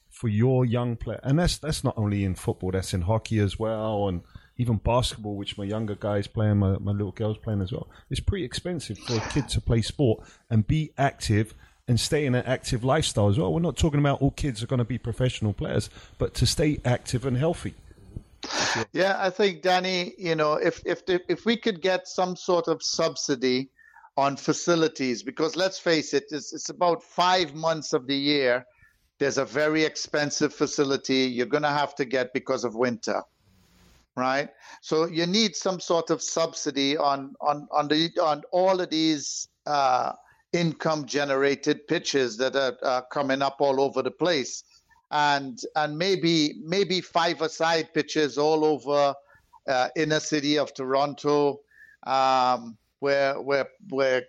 [0.09, 3.57] for your young player, and that's that's not only in football, that's in hockey as
[3.57, 4.21] well, and
[4.57, 7.89] even basketball, which my younger guys playing, my, my little girls playing as well.
[8.09, 11.53] It's pretty expensive for a kid to play sport and be active
[11.87, 13.53] and stay in an active lifestyle as well.
[13.53, 16.79] We're not talking about all kids are going to be professional players, but to stay
[16.85, 17.75] active and healthy.
[18.93, 22.81] Yeah, I think Danny, you know, if if if we could get some sort of
[22.83, 23.69] subsidy
[24.17, 28.65] on facilities, because let's face it, it's, it's about five months of the year.
[29.19, 33.23] There's a very expensive facility you're going to have to get because of winter,
[34.15, 34.49] right?
[34.81, 39.47] So you need some sort of subsidy on on on the on all of these
[39.65, 40.13] uh,
[40.53, 44.63] income generated pitches that are uh, coming up all over the place
[45.15, 49.15] and and maybe maybe five aside pitches all over
[49.67, 51.61] uh, inner city of Toronto,
[52.05, 54.23] um, where where where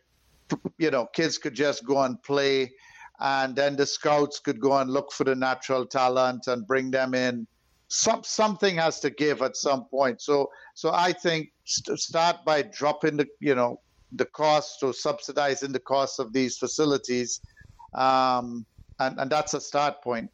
[0.79, 2.73] you know kids could just go and play,
[3.19, 7.15] and then the scouts could go and look for the natural talent and bring them
[7.15, 7.49] in.
[7.89, 10.23] Some something has to give at some point.
[10.23, 13.81] So so I think st- start by dropping the you know
[14.13, 17.41] the cost or subsidizing the cost of these facilities,
[17.93, 18.65] um,
[19.01, 20.31] and and that's a start point.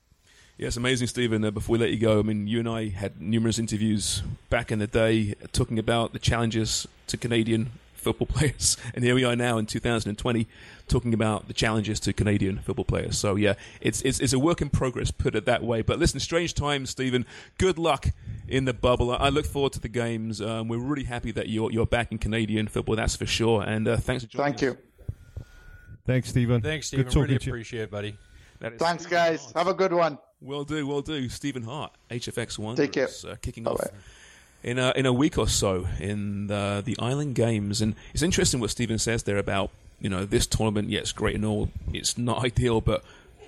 [0.59, 1.45] Yeah, it's amazing, Stephen.
[1.45, 4.71] Uh, before we let you go, I mean, you and I had numerous interviews back
[4.71, 9.35] in the day talking about the challenges to Canadian football players, and here we are
[9.35, 10.47] now in 2020
[10.89, 13.17] talking about the challenges to Canadian football players.
[13.17, 15.83] So yeah, it's it's, it's a work in progress, put it that way.
[15.83, 17.25] But listen, strange times, Stephen.
[17.59, 18.09] Good luck
[18.47, 19.11] in the bubble.
[19.11, 20.41] I look forward to the games.
[20.43, 22.97] Um, we're really happy that you're you're back in Canadian football.
[22.97, 23.63] That's for sure.
[23.63, 24.55] And uh, thanks for joining.
[24.55, 24.63] Thank us.
[24.63, 25.45] you.
[26.05, 26.61] Thanks, Stephen.
[26.61, 27.05] Thanks, Stephen.
[27.07, 27.53] Good talking Really to you.
[27.53, 28.19] appreciate it, buddy.
[28.61, 29.45] That is Thanks, guys.
[29.45, 29.57] Hart.
[29.57, 30.19] Have a good one.
[30.43, 31.29] Will do, will do.
[31.29, 32.77] Stephen Hart, HFX One.
[32.77, 33.09] Take care.
[33.27, 33.75] Uh, kicking Bye-bye.
[33.77, 33.89] off
[34.65, 37.81] in a, in a week or so in the, the Island Games.
[37.81, 41.35] And it's interesting what Stephen says there about, you know, this tournament, yeah, it's great
[41.37, 41.71] and all.
[41.93, 43.05] It's not ideal, but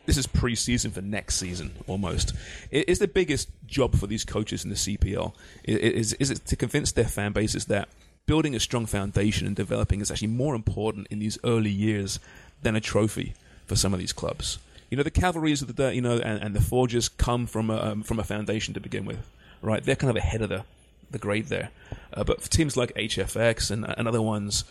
[0.07, 2.33] this is pre-season for next season almost.
[2.73, 5.35] I- Is the biggest job for these coaches in the CPL
[5.67, 7.89] I- is is it to convince their fan bases that
[8.27, 12.19] building a strong foundation and developing is actually more important in these early years
[12.63, 13.35] than a trophy
[13.67, 14.59] for some of these clubs.
[14.95, 17.79] You know, the cavalries of the you know, and, and the Forges come from a,
[17.79, 19.29] um, from a foundation to begin with,
[19.61, 19.83] right?
[19.83, 20.65] They're kind of ahead of the
[21.11, 21.71] the grade there.
[22.13, 24.63] Uh, but for teams like HFX and, and other ones,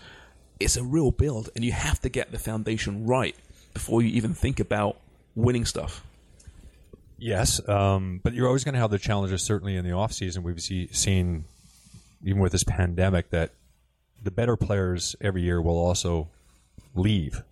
[0.61, 3.35] it's a real build, and you have to get the foundation right
[3.73, 4.95] before you even think about
[5.35, 6.05] winning stuff.
[7.17, 9.43] Yes, um, but you're always going to have the challenges.
[9.43, 11.43] Certainly in the off season, we've see, seen
[12.23, 13.51] even with this pandemic that
[14.23, 16.29] the better players every year will also
[16.95, 17.43] leave,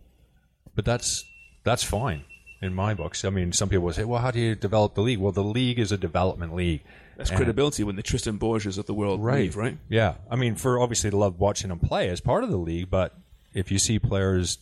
[0.74, 1.26] but that's
[1.66, 2.24] that's fine
[2.62, 3.26] in my books.
[3.26, 5.43] I mean, some people will say, "Well, how do you develop the league?" Well, the
[5.43, 6.82] league is a development league.
[7.17, 9.78] That's And- credibility when the Tristan Borges of the world leave, right?
[9.89, 12.89] Yeah, I mean, for obviously to love watching them play as part of the league,
[12.89, 13.15] but
[13.54, 14.60] if you see players,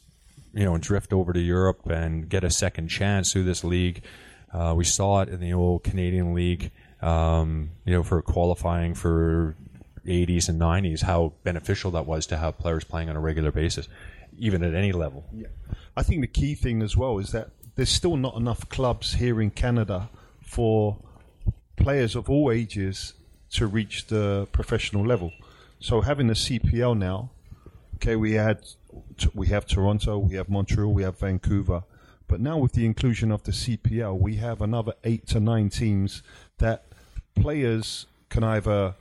[0.54, 4.02] you know, drift over to Europe and get a second chance through this league,
[4.54, 6.72] uh, we saw it in the old Canadian league.
[7.02, 9.56] Um, you know, for qualifying for
[10.06, 13.88] 80s and 90s, how beneficial that was to have players playing on a regular basis,
[14.38, 15.24] even at any level.
[15.34, 15.48] Yeah.
[15.96, 19.42] I think the key thing as well is that there's still not enough clubs here
[19.42, 20.10] in Canada
[20.42, 20.98] for
[21.78, 23.14] players of all ages
[23.50, 25.32] to reach the professional level.
[25.80, 27.30] So having the CPL now,
[27.96, 28.60] okay, we had
[29.34, 31.84] we have Toronto, we have Montreal, we have Vancouver,
[32.28, 36.22] but now with the inclusion of the CPL, we have another eight to nine teams
[36.58, 36.84] that
[37.34, 38.96] players can either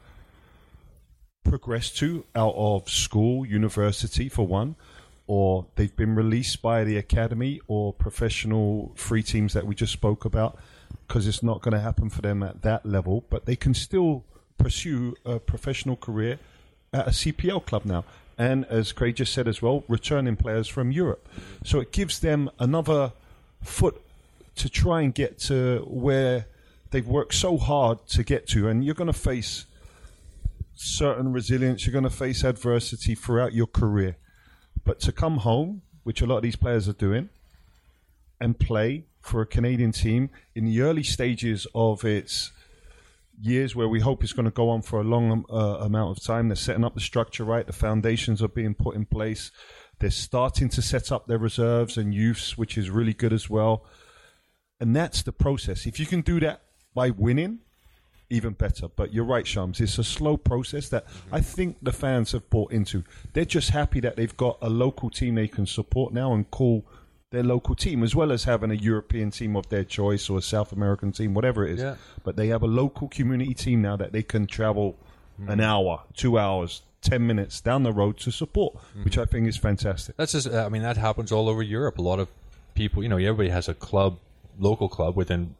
[1.42, 4.76] progress to out of school, university for one,
[5.28, 10.24] or they've been released by the academy or professional free teams that we just spoke
[10.24, 10.58] about
[11.06, 14.24] because it's not going to happen for them at that level, but they can still
[14.56, 16.38] pursue a professional career
[16.92, 18.04] at a CPL club now.
[18.38, 21.28] And as Craig just said as well, returning players from Europe.
[21.62, 23.12] So it gives them another
[23.62, 24.00] foot
[24.56, 26.46] to try and get to where
[26.90, 28.68] they've worked so hard to get to.
[28.68, 29.66] And you're going to face
[30.74, 34.16] certain resilience, you're going to face adversity throughout your career.
[34.88, 37.28] But to come home, which a lot of these players are doing,
[38.40, 42.52] and play for a Canadian team in the early stages of its
[43.38, 46.24] years where we hope it's going to go on for a long uh, amount of
[46.24, 46.48] time.
[46.48, 49.50] They're setting up the structure right, the foundations are being put in place.
[49.98, 53.84] They're starting to set up their reserves and youths, which is really good as well.
[54.80, 55.84] And that's the process.
[55.84, 56.62] If you can do that
[56.94, 57.58] by winning,
[58.30, 58.88] even better.
[58.88, 59.80] But you're right, Shams.
[59.80, 61.34] It's a slow process that mm-hmm.
[61.34, 63.04] I think the fans have bought into.
[63.32, 66.84] They're just happy that they've got a local team they can support now and call
[67.30, 70.42] their local team, as well as having a European team of their choice or a
[70.42, 71.80] South American team, whatever it is.
[71.80, 71.96] Yeah.
[72.24, 74.96] But they have a local community team now that they can travel
[75.38, 75.50] mm-hmm.
[75.50, 79.04] an hour, two hours, ten minutes down the road to support, mm-hmm.
[79.04, 80.16] which I think is fantastic.
[80.16, 81.98] That's just, I mean, that happens all over Europe.
[81.98, 82.28] A lot of
[82.74, 84.18] people, you know, everybody has a club,
[84.58, 85.54] local club within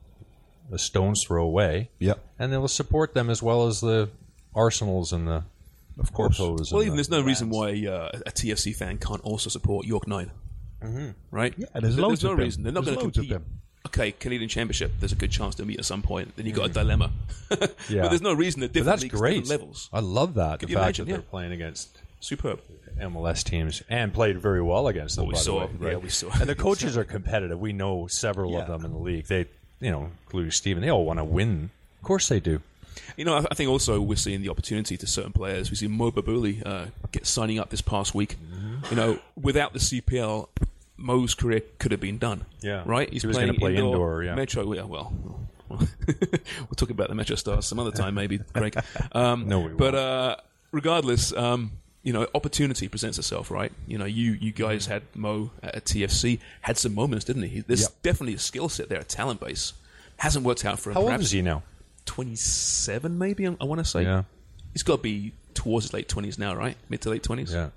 [0.72, 1.90] a stone's throw away.
[1.98, 2.14] Yeah.
[2.38, 4.08] And they will support them as well as the
[4.54, 5.44] Arsenals and the
[5.98, 6.38] Of course.
[6.38, 6.52] Well,
[6.82, 10.30] even the there's no reason why uh, a TFC fan can't also support York Nine.
[10.82, 11.08] Mm-hmm.
[11.30, 11.54] Right?
[11.56, 12.44] Yeah, there's There- loads no of them.
[12.44, 12.62] reason.
[12.62, 13.30] They're not going to compete.
[13.30, 13.44] them.
[13.86, 14.92] Okay, Canadian Championship.
[15.00, 16.36] There's a good chance they'll meet at some point.
[16.36, 17.10] Then you have got a dilemma.
[17.88, 18.02] Yeah.
[18.02, 19.30] but there's no reason that But different that's leagues, great.
[19.44, 19.88] different levels.
[19.92, 20.58] I love that.
[20.60, 21.04] Could the you fact imagine?
[21.06, 21.30] that they're Yeah.
[21.30, 22.60] playing against Superb.
[23.00, 25.24] MLS teams and played very well against them.
[25.24, 25.80] Well, we by saw the it.
[25.80, 26.40] way, Yeah, we saw it.
[26.40, 27.58] And the coaches are competitive.
[27.58, 29.26] We know several of them in the league.
[29.26, 29.46] They,
[29.80, 31.70] you know, including Stephen, they all want to win.
[32.00, 32.60] Of course they do.
[33.16, 35.70] You know, I, I think also we're seeing the opportunity to certain players.
[35.70, 38.36] We see Mo Babouli uh, get signing up this past week.
[38.52, 38.76] Mm-hmm.
[38.90, 40.48] You know, without the CPL,
[40.96, 42.44] Mo's career could have been done.
[42.60, 42.82] Yeah.
[42.86, 43.08] right.
[43.12, 44.34] He's He was playing play indoor, yeah.
[44.34, 44.72] Metro.
[44.72, 45.12] Yeah, well,
[45.70, 45.78] we'll
[46.76, 48.76] talk about the Metro Stars some other time, maybe, Greg.
[49.12, 49.96] Um, No, we But won't.
[49.96, 50.36] uh,
[50.72, 51.72] regardless, um,
[52.08, 53.70] you know, opportunity presents itself, right?
[53.86, 54.92] You know, you you guys mm.
[54.92, 57.60] had Mo at TFC, had some moments, didn't he?
[57.60, 57.90] There's Yep.
[58.02, 59.74] definitely a skill set there, a talent base.
[60.16, 60.94] Hasn't worked out for him.
[60.94, 61.24] How old perhaps.
[61.24, 61.62] is he now?
[62.06, 64.22] 27 maybe I want to say Yeah.
[64.72, 67.68] he's got to be towards his late 20s now right mid to late 20s Yeah.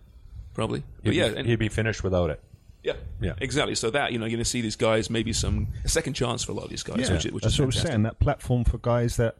[0.53, 2.39] probably but He'd, yeah be, and- he'd be finished without it.
[2.83, 3.33] yeah Yeah.
[3.39, 6.13] exactly so that you know you're going to see these guys maybe some a second
[6.13, 7.71] chance for a lot of these guys Yeah, which, is- which that's is what I'm
[7.73, 8.03] saying.
[8.03, 9.35] That platform for guys that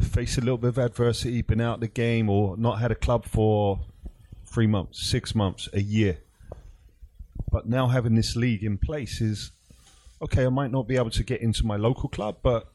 [0.00, 2.94] face a little bit of adversity, been out of the game, or not had a
[2.94, 3.80] club for
[4.46, 6.18] three months, six months, a year.
[7.50, 9.52] But now having this league in place is
[10.20, 10.46] okay.
[10.46, 12.72] I might not be able to get into my local club, but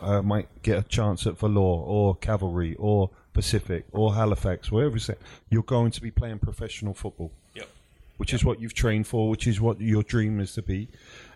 [0.00, 5.08] I might get a chance at Valor or Cavalry or Pacific or Halifax, wherever it's
[5.08, 5.18] at.
[5.48, 7.68] You're going to be playing professional football yep
[8.20, 10.88] which is what you've trained for, which is what your dream is to be.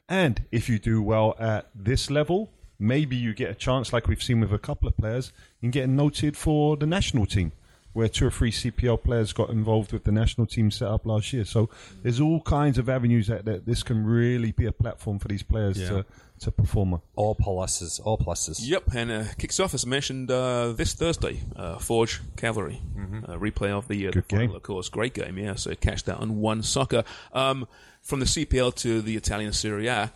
[0.07, 2.51] And if you do well at this level,
[2.85, 5.97] maybe you get a chance, like we've seen with a couple of players, in getting
[5.97, 7.53] noted for the national team,
[7.93, 11.33] where two or three CPL players got involved with the national team set up last
[11.33, 11.45] year.
[11.45, 11.71] So
[12.03, 15.43] there's all kinds of avenues that, that this can really be a platform for these
[15.45, 15.89] players Yeah.
[15.89, 16.05] to,
[16.41, 17.01] to perform.
[17.15, 18.01] All pluses.
[18.05, 18.59] All pluses.
[18.61, 21.41] Yep, and uh, kicks off as I mentioned uh, this Thursday.
[21.55, 22.81] Uh, Forge Cavalry,
[23.29, 24.57] uh, replay of the, uh, the Good final, game.
[24.57, 24.89] of course.
[24.89, 25.55] Great game, yeah.
[25.55, 27.05] So catch that on OneSoccer.
[27.33, 27.67] Um,
[28.03, 30.13] from the CPL to the Italian Serie A.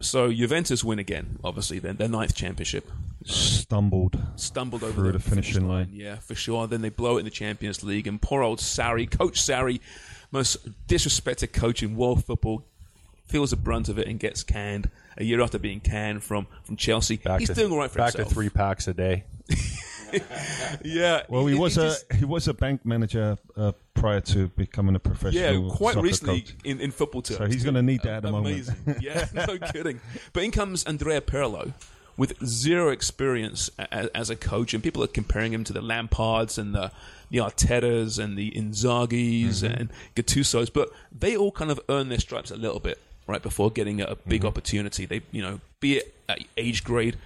[0.00, 1.80] So Juventus win again, obviously.
[1.80, 2.88] Then their ninth championship.
[3.24, 4.16] Stumbled.
[4.36, 5.88] stumbled over the, the finishing line.
[5.92, 6.66] Yeah, for sure.
[6.68, 9.80] Then they blow it in the Champions League, and poor old Sarri, Coach Sarri,
[10.30, 10.56] most
[10.86, 12.64] disrespected coach in world football,
[13.26, 16.76] feels the brunt of it and gets canned a year after being canned from from
[16.76, 17.16] Chelsea.
[17.16, 18.28] Back He's to, doing all right for back himself.
[18.28, 19.24] Back to three packs a day.
[20.84, 21.22] Yeah.
[21.28, 24.98] Well, he, was just- a he was a bank manager uh, prior to becoming a
[25.00, 25.68] professional.
[25.68, 26.54] Yeah, quite recently coach.
[26.64, 27.38] in, in football terms.
[27.38, 28.54] So he's gonna need that at the moment.
[28.54, 28.96] Amazing.
[29.00, 30.00] yeah, no kidding.
[30.32, 31.72] But in comes Andrea Pirlo
[32.16, 36.58] with zero experience as, as a coach, and people are comparing him to the Lampards
[36.58, 36.90] and the
[37.30, 39.80] the Artetas and the Inzaghi's Mm-hmm.
[39.80, 43.70] and Gattuso's, but they all kind of earn their stripes a little bit right before
[43.70, 44.46] getting a, big Mm-hmm.
[44.48, 45.04] opportunity.
[45.06, 46.14] They, you know, be it
[46.56, 47.16] age grade.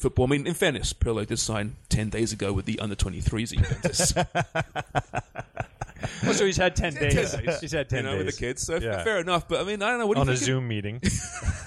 [0.00, 0.24] Football.
[0.26, 3.52] I mean, in fairness, Pirlo did sign ten days ago with the under twenty threes
[3.52, 4.14] at Juventus.
[6.24, 7.32] Oh, so he's had 10 days.
[7.34, 7.60] days.
[7.60, 8.24] He's had 10 you know, days.
[8.26, 8.62] with the kids.
[8.62, 9.02] So Yeah.
[9.04, 9.48] fair enough.
[9.48, 10.06] But I mean, I don't know.
[10.06, 10.46] What do On you a think?
[10.46, 11.00] Zoom meeting.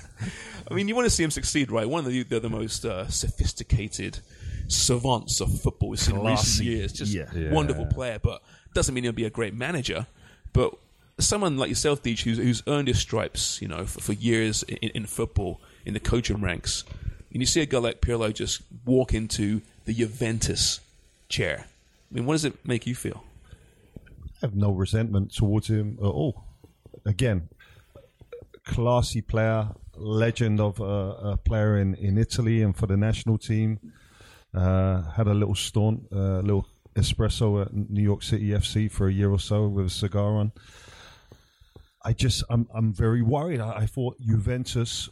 [0.70, 1.88] I mean, you want to see him succeed, right?
[1.88, 4.20] One of the they're the most uh, sophisticated
[4.68, 6.66] savants of football we've seen in recent Classy.
[6.66, 6.94] years.
[6.94, 7.52] Just Yeah.
[7.52, 8.42] wonderful player, but
[8.74, 10.08] doesn't mean he'll be a great manager.
[10.52, 10.74] But
[11.20, 14.78] someone like yourself, Deech, who's, who's earned his stripes, you know, for, for years in,
[14.90, 16.84] in football, in the coaching ranks,
[17.34, 20.80] and you see a guy like Pirlo just walk into the Juventus
[21.30, 21.66] chair.
[22.12, 23.24] I mean, what does it make you feel?
[23.98, 26.44] I have no resentment towards him at all.
[27.06, 27.50] Again,
[28.66, 33.80] classy player, legend of uh, a player in, in Italy and for the national team.
[34.54, 39.12] Uh, had a little staunt, a little espresso at New York City FC for a
[39.12, 40.52] year or so with a cigar on.
[42.06, 43.60] I just, I'm, I'm very worried.
[43.60, 45.10] I, I thought Juventus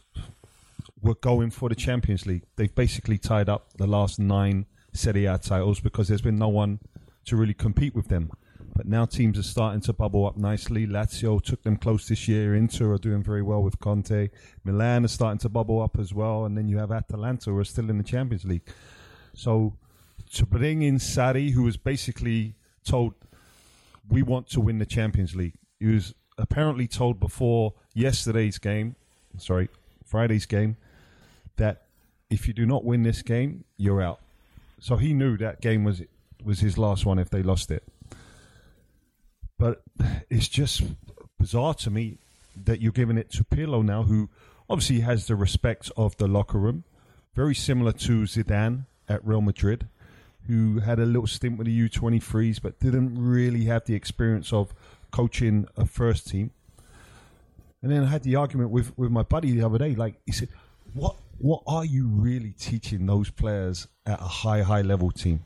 [1.02, 2.44] were going for the Champions League.
[2.56, 6.78] They've basically tied up the last nine Serie A titles because there's been no one
[7.24, 8.30] to really compete with them.
[8.74, 10.86] But now teams are starting to bubble up nicely.
[10.86, 12.54] Lazio took them close this year.
[12.54, 14.30] Inter are doing very well with Conte.
[14.64, 16.46] Milan are starting to bubble up as well.
[16.46, 18.66] And then you have Atalanta who are still in the Champions League.
[19.34, 19.74] So
[20.34, 23.14] to bring in Sarri, who was basically told,
[24.08, 25.54] we want to win the Champions League.
[25.78, 28.96] He was apparently told before yesterday's game,
[29.36, 29.68] sorry,
[30.04, 30.76] Friday's game,
[31.56, 31.82] that
[32.30, 34.20] if you do not win this game, you're out.
[34.80, 36.02] So he knew that game was
[36.42, 37.84] was his last one if they lost it.
[39.58, 39.82] But
[40.28, 40.82] it's just
[41.38, 42.18] bizarre to me
[42.64, 44.28] that you're giving it to Pirlo now, who
[44.68, 46.84] obviously has the respect of the locker room,
[47.34, 49.86] very similar to Zidane at Real Madrid,
[50.46, 54.74] who had a little stint with the U23s but didn't really have the experience of
[55.10, 56.50] coaching a first team.
[57.82, 59.94] And then I had the argument with, with my buddy the other day.
[59.94, 60.48] Like he said,
[60.94, 65.42] "What what are you really teaching those players at a high high level team?"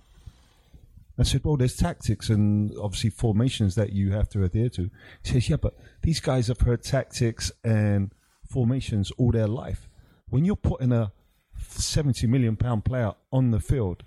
[1.19, 4.91] I said, "Well, there's tactics and obviously formations that you have to adhere to."
[5.23, 8.13] He says, "Yeah, but these guys have heard tactics and
[8.47, 9.89] formations all their life.
[10.29, 11.13] When you're putting a
[11.59, 14.03] seventy million pound player on the field,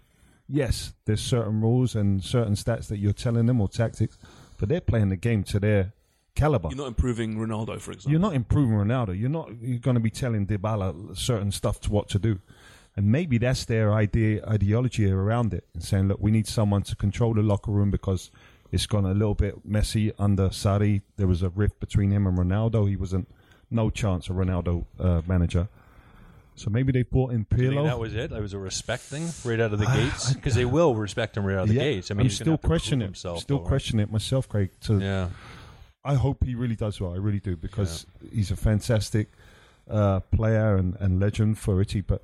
[0.48, 4.20] yes, there's certain rules and certain stats that you're telling them or tactics,
[4.60, 5.94] but they're playing the game to their
[6.40, 6.70] caliber.
[6.70, 8.12] You're not improving Ronaldo, for example.
[8.12, 9.20] You're not improving Ronaldo.
[9.20, 9.50] You're not.
[9.62, 12.40] You're going to be telling Dybala certain stuff to what to do,
[12.96, 16.96] and maybe that's their idea ideology around it, and saying, look, we need someone to
[16.96, 18.32] control the locker room because
[18.72, 21.02] it's gone a little bit messy under Sarri.
[21.18, 22.88] There was a rift between him and Ronaldo.
[22.88, 23.28] He wasn't
[23.72, 25.68] no chance a Ronaldo uh, manager.
[26.56, 27.86] So maybe they brought in Do Pirlo.
[27.86, 28.32] that was it?
[28.32, 31.46] That was a respect thing right out of the gates because they will respect him
[31.46, 32.12] right out of the Yeah, gates.
[32.12, 33.06] I mean, I'm he's still have to prove questioning it.
[33.06, 33.40] himself.
[33.40, 33.68] Still though, right?
[33.70, 34.70] questioning it myself, Craig.
[34.82, 35.30] To Yeah.
[36.04, 37.14] I hope he really does well.
[37.14, 39.28] I really do because he's a fantastic
[39.90, 42.02] uh, player and, and legend for Italy.
[42.02, 42.24] But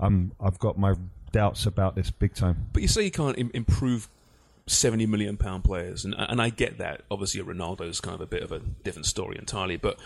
[0.00, 0.94] um, I've got my
[1.30, 2.68] doubts about this big time.
[2.72, 4.08] But you say you can't Im- improve
[4.66, 7.02] seventy million pound players, and and I get that.
[7.10, 9.76] Obviously, Ronaldo is kind of a bit of a different story entirely.
[9.76, 9.98] But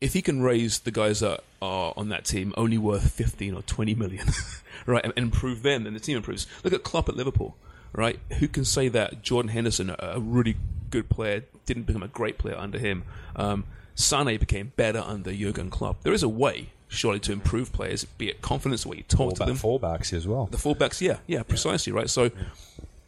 [0.00, 3.62] if he can raise the guys that are on that team only worth fifteen or
[3.62, 4.26] twenty million,
[4.86, 6.46] right, and, improve them, then the team improves.
[6.64, 7.56] Look at Klopp at Liverpool,
[7.92, 8.18] right?
[8.38, 10.56] Who can say that Jordan Henderson, a really
[10.90, 13.04] good player, didn't become a great player under him?
[13.36, 13.64] Um,
[13.94, 16.02] Sane became better under Jurgen Klopp.
[16.02, 19.34] There is a way, surely, to improve players, be it confidence, the way you talk
[19.34, 20.46] to Fullback, them, fullbacks as well.
[20.46, 22.08] the fullbacks, yeah, yeah, precisely, right.
[22.08, 22.30] So,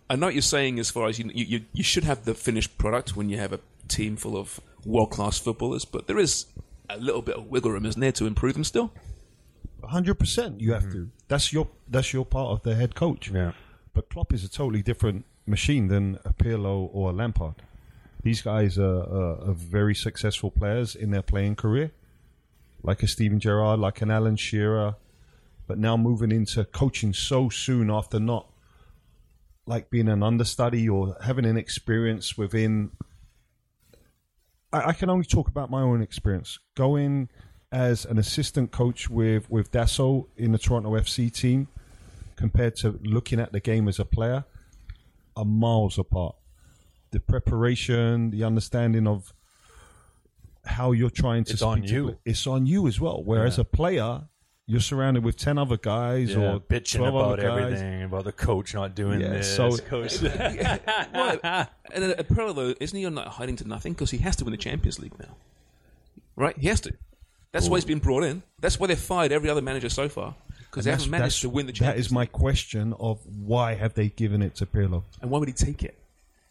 [0.09, 2.77] I know what you're saying as far as you, you, you should have the finished
[2.79, 6.47] product when you have a team full of world class footballers, but there is
[6.89, 8.93] a little bit of wiggle room, isn't there, to improve them still?
[9.85, 10.61] hundred percent.
[10.61, 11.11] You have to.
[11.29, 13.31] That's your that's your part of the head coach.
[13.31, 13.53] Yeah.
[13.95, 17.63] But Klopp is a totally different machine than a Pirlo or a Lampard.
[18.23, 21.93] These guys are, are, are very successful players in their playing career,
[22.83, 24.97] like a Steven Gerrard, like an Alan Shearer,
[25.67, 28.47] but now moving into coaching so soon after not
[29.67, 32.91] like being an understudy or having an experience within.
[34.73, 37.29] I, I can only talk about my own experience going
[37.73, 41.69] as an assistant coach with with Dasso in the Toronto FC team
[42.37, 44.45] compared to looking at the game as a player
[45.37, 46.35] are miles apart.
[47.13, 49.33] The preparation, the understanding of
[50.65, 52.05] how you're trying to It's speak on to you.
[52.05, 53.23] pla- it's on you as well.
[53.25, 54.23] Whereas a player,
[54.67, 57.63] you're surrounded with ten other guys Yeah, or bitching about other guys.
[57.63, 59.57] everything, about the coach not doing Yeah, this.
[59.57, 60.23] so- coach.
[60.23, 61.67] right.
[61.93, 63.95] And then Pirlo, though, isn't he not hiding to nothing?
[63.95, 65.35] Because he has to win the Champions League now.
[66.37, 66.57] Right?
[66.57, 66.93] He has to.
[67.53, 68.45] That's why he's been brought in.
[68.61, 70.37] That's why they've fired every other manager so far.
[70.71, 73.75] Because they That's- haven't managed to win the That Champions is my question of why
[73.75, 75.03] have they given it to Pirlo?
[75.21, 75.97] And why would he take it?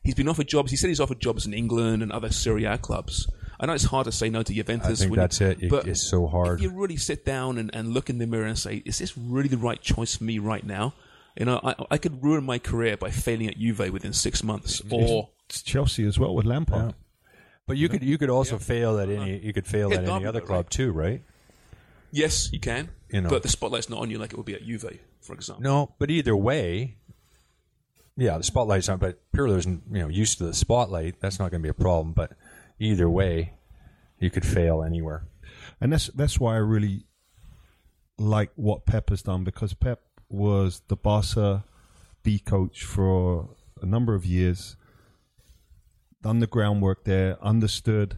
[0.03, 0.71] He's been offered jobs.
[0.71, 3.27] He said he's offered jobs in England and other Serie A clubs.
[3.59, 4.87] I know it's hard to say no to Juventus.
[4.87, 5.63] I think when you- that's it.
[5.63, 6.59] It- but it's so hard.
[6.59, 9.17] If you really sit down and, and look in the mirror and say, "Is this
[9.17, 10.93] really the right choice for me right now?"
[11.37, 14.81] You know, I, I could ruin my career by failing at Juve within six months,
[14.89, 16.93] or It's Chelsea as well with Lampard.
[17.67, 20.11] But you could you could also fail at any you could fail Yeah, at any
[20.13, 20.47] Derby, other right?
[20.47, 21.21] club too, right?
[22.11, 22.89] yes, you can.
[23.11, 23.29] You know.
[23.29, 24.99] but the spotlight's not on you like it would be at Juve.
[25.21, 25.63] for example.
[25.63, 26.95] No, but either way,
[28.19, 28.99] yeah, the spotlight's on.
[28.99, 31.19] But Pirlo's you know used to the spotlight.
[31.19, 32.13] That's not going to be a problem.
[32.13, 32.33] But
[32.79, 33.53] either way,
[34.19, 35.23] you could fail anywhere.
[35.81, 37.05] and that's that's why I really
[38.17, 41.63] like what Pep has done because Pep was the Barca
[42.23, 43.49] B coach for
[43.81, 44.75] a number of years,
[46.21, 48.17] done the groundwork there, understood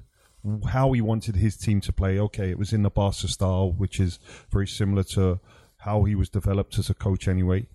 [0.70, 2.20] how he wanted his team to play.
[2.20, 5.39] Okay, it was in the Barca style, which is very similar to
[5.78, 7.68] how he was developed as a coach anyway,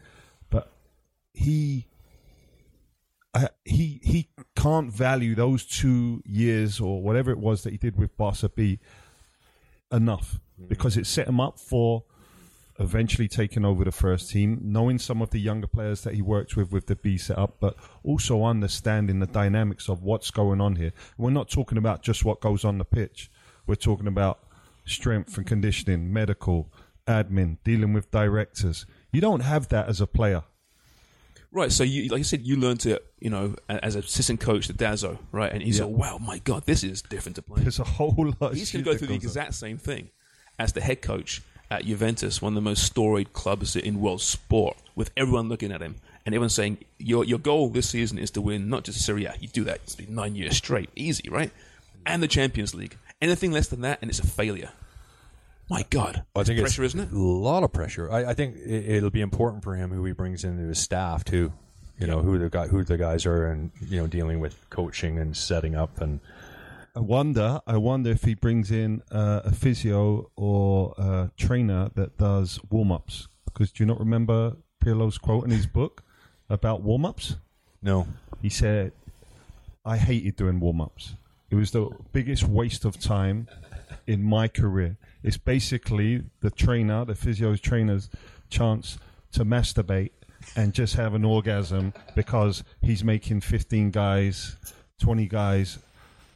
[0.51, 0.72] but
[1.33, 1.87] he.
[3.64, 8.16] He he can't value those two years or whatever it was that he did with
[8.16, 8.78] Barca B
[9.93, 10.68] enough mm.
[10.68, 12.05] because it set him up for
[12.78, 16.57] eventually taking over the first team, knowing some of the younger players that he worked
[16.57, 20.93] with with the B setup, but also understanding the dynamics of what's going on here.
[21.16, 23.30] We're not talking about just what goes on the pitch.
[23.66, 24.41] We're talking about
[24.84, 26.70] strength and conditioning, medical,
[27.07, 28.87] admin, dealing with directors.
[29.11, 30.43] You don't have that as a player.
[31.57, 31.73] Right.
[31.73, 34.75] So you, like I said, you learned to, you know, a- as assistant coach to
[34.75, 35.51] Dasso, right?
[35.51, 35.87] And he's Yeah.
[35.87, 37.63] like, wow, my God, this is different to play.
[37.63, 38.53] There's a whole lot.
[38.53, 40.11] Of He's going to go through the exact same thing
[40.59, 41.41] as the head coach
[41.71, 45.81] at Juventus, one of the most storied clubs in world sport, with everyone looking at
[45.81, 45.97] him
[46.27, 49.35] and everyone saying, "Your your goal this season is to win not just Serie A.
[49.41, 51.51] You do that, it's been nine years straight, easy, right?
[52.05, 52.99] And the Champions League.
[53.23, 54.71] Anything less than that, and it's a failure.
[55.69, 57.12] My God, I think pressure, it's isn't it?
[57.12, 58.11] A lot of pressure.
[58.11, 61.25] I, I think it, it'll be important for him who he brings into his staff
[61.25, 61.53] too.
[61.99, 65.19] You know who the guy, who the guys are, and you know dealing with coaching
[65.19, 66.21] and setting up and
[66.95, 67.61] I wonder.
[67.67, 72.93] I wonder if he brings in uh, a physio or a trainer that does warm
[72.93, 73.29] ups.
[73.45, 76.03] Because do you not remember Pirlo's quote in his book
[76.49, 77.37] about warm ups?
[77.83, 78.07] no.
[78.43, 78.93] He said,
[79.85, 81.17] "I hated doing warm ups.
[81.51, 83.49] It was the biggest waste of time
[84.07, 84.97] in my career.
[85.23, 88.11] It's basically the trainer, the physio's trainer's
[88.49, 88.99] chance
[89.33, 90.11] to masturbate
[90.55, 94.57] and just have an orgasm because he's making 15 guys,
[95.01, 95.79] 20 guys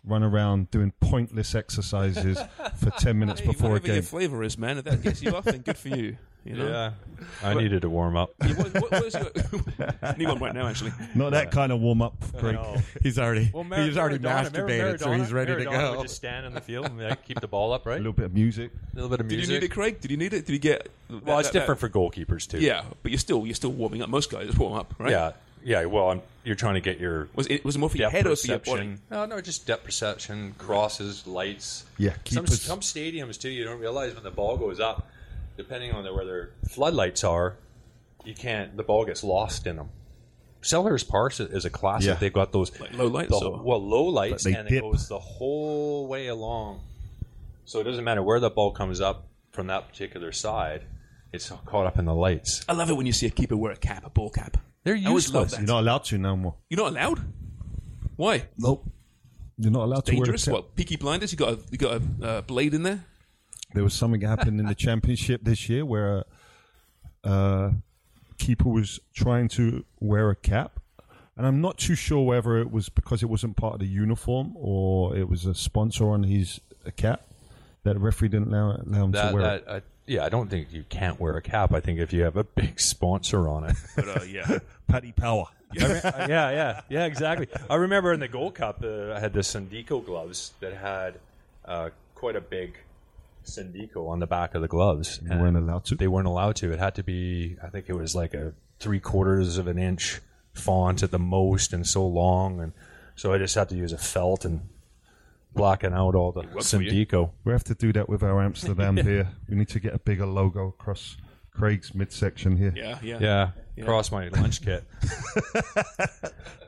[0.05, 2.39] run around doing pointless exercises
[2.77, 5.35] for 10 minutes Hey, before a whatever your flavour is, man, if that gets you
[5.37, 6.17] off, then good for you.
[6.45, 6.69] You know?
[6.69, 6.93] Yeah,
[7.43, 8.33] I needed to warm up.
[8.43, 9.15] Yeah, what, what, what is
[10.03, 10.93] your, need one right now, actually.
[11.15, 12.59] Not that kind of warm up, Greg.
[13.03, 15.33] He's already Well, Mar- he's already Maradona- remember masturbated, so he's Maradona?
[15.35, 15.91] ready to go.
[15.97, 17.97] Would just stand in the field and like, keep the ball up, right?
[17.97, 18.71] A little bit of music.
[18.93, 19.43] A little bit of music.
[19.47, 20.01] Did you need it, Craig?
[20.01, 20.47] Did you need it?
[20.47, 20.89] Did you get?
[21.25, 22.59] well, it's different for goalkeepers too.
[22.59, 24.09] Yeah, but you're still you're still warming up.
[24.09, 25.11] Most guys warm up, right?
[25.11, 25.33] yeah,
[25.63, 25.85] yeah.
[25.85, 28.17] Well, I'm, you're trying to get your Was it was it more for your depth
[28.17, 28.71] head or for your body?
[28.71, 29.01] perception.
[29.11, 31.85] No, no, just depth perception, crosses, lights.
[31.99, 33.51] Yeah, some, some stadiums too.
[33.51, 35.07] You don't realize when the ball goes up,
[35.63, 37.57] depending on the, where their floodlights are,
[38.25, 38.77] you can't.
[38.77, 39.89] The ball gets lost in them.
[40.63, 42.09] Selhurst Park is a classic.
[42.09, 42.15] Yeah.
[42.15, 44.79] They've got those Like low lights the- or- well, low lights, and dip.
[44.79, 46.81] it goes the whole way along.
[47.65, 50.83] So it doesn't matter where the ball comes up from that particular side.
[51.33, 52.65] It's caught up in the lights.
[52.69, 54.57] I love it when you see a keeper wear a cap, a ball cap.
[54.85, 55.51] They're I always love useless.
[55.53, 55.61] that.
[55.61, 56.55] You're not allowed to no more.
[56.69, 57.21] You're not allowed.
[58.17, 58.47] Why?
[58.59, 58.87] Nope.
[59.57, 60.45] You're not allowed to wear a Dangerous.
[60.47, 60.55] cap.
[60.55, 60.75] What?
[60.75, 61.33] Peaky Blinders.
[61.33, 63.05] You got a you got a uh, blade in there.
[63.75, 66.25] There was something happened in the championship this year where
[67.25, 67.75] a, a
[68.39, 70.81] keeper was trying to wear a cap,
[71.37, 74.55] and I'm not too sure whether it was because it wasn't part of the uniform
[74.57, 76.61] or it was a sponsor on his
[76.97, 77.23] cap
[77.85, 79.65] that the referee didn't allow, allow him to wear that, it.
[79.69, 81.73] uh, yeah, I don't think you can't wear a cap.
[81.73, 83.77] I think if you have a big sponsor on it.
[83.95, 84.59] But uh, yeah,
[84.89, 85.47] Paddy Power.
[85.73, 87.47] yeah, yeah, yeah, exactly.
[87.69, 91.15] I remember in the Gold Cup, uh, I had the Sondico gloves that had
[91.65, 92.77] uh, quite a big
[93.51, 95.21] Sondico on the back of the gloves.
[95.23, 95.95] You weren't allowed to?
[95.97, 96.73] They weren't allowed to.
[96.73, 100.21] It had to be, I think it was like a three quarters of an inch
[100.55, 102.73] font at the most, and so long, and
[103.15, 104.69] so I just had to use a felt and
[105.55, 106.59] blacking out all the worked.
[106.61, 107.31] Sondico.
[107.45, 109.29] We have to do that with our Amsterdam beer.
[109.49, 111.17] We need to get a bigger logo across
[111.53, 112.73] Craig's midsection here.
[112.77, 113.19] yeah, yeah.
[113.21, 114.85] Yeah, across my lunch kit.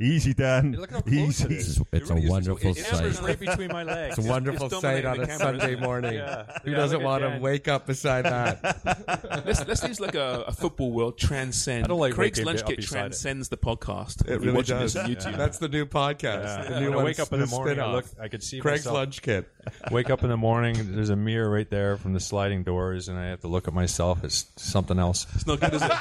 [0.01, 0.73] Easy, Dan.
[0.73, 1.45] Look how close Easy.
[1.45, 1.83] it is.
[1.93, 2.89] It's a really is- wonderful it- it's
[3.19, 3.23] sight.
[3.23, 4.19] right between my legs.
[4.19, 6.15] It's a wonderful It's sight on a camera, Sunday morning.
[6.15, 6.45] Yeah.
[6.65, 9.43] Who Yeah, doesn't want to wake up beside that?
[9.47, 11.85] Let's let's use like a, a football world transcend.
[11.85, 13.01] I don't like Craig's lunch kit beside it.
[13.01, 14.23] transcends the podcast.
[14.23, 14.95] It If you're really does.
[14.95, 15.37] this on YouTube.
[15.37, 16.45] That's the new podcast.
[16.45, 16.65] Yeah.
[16.65, 18.61] The When new I one's wake up in the morning, I look, I could see
[18.61, 18.95] Craig's myself.
[18.97, 19.49] lunch kit.
[19.91, 23.19] Wake up in the morning, there's a mirror right there from the sliding doors, and
[23.19, 24.25] I have to look at myself.
[24.25, 25.27] It's something else.
[25.35, 25.93] It's not good, is it?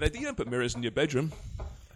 [0.00, 1.32] Yeah, they, you don't put mirrors in your bedroom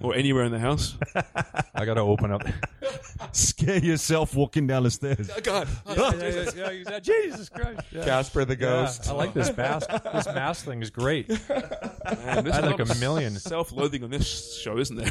[0.00, 0.96] or anywhere in the house.
[1.74, 2.42] I got to open up.
[3.32, 5.30] Scare yourself walking down the stairs.
[5.34, 5.68] Oh, God,
[7.02, 7.80] Jesus Christ!
[7.92, 9.08] Casper the Ghost.
[9.08, 9.88] I like this mask.
[10.12, 11.28] This mask thing is great.
[11.28, 11.38] Man,
[12.44, 13.34] there's I lot like of a million.
[13.36, 15.10] self-loathing on this show, isn't there?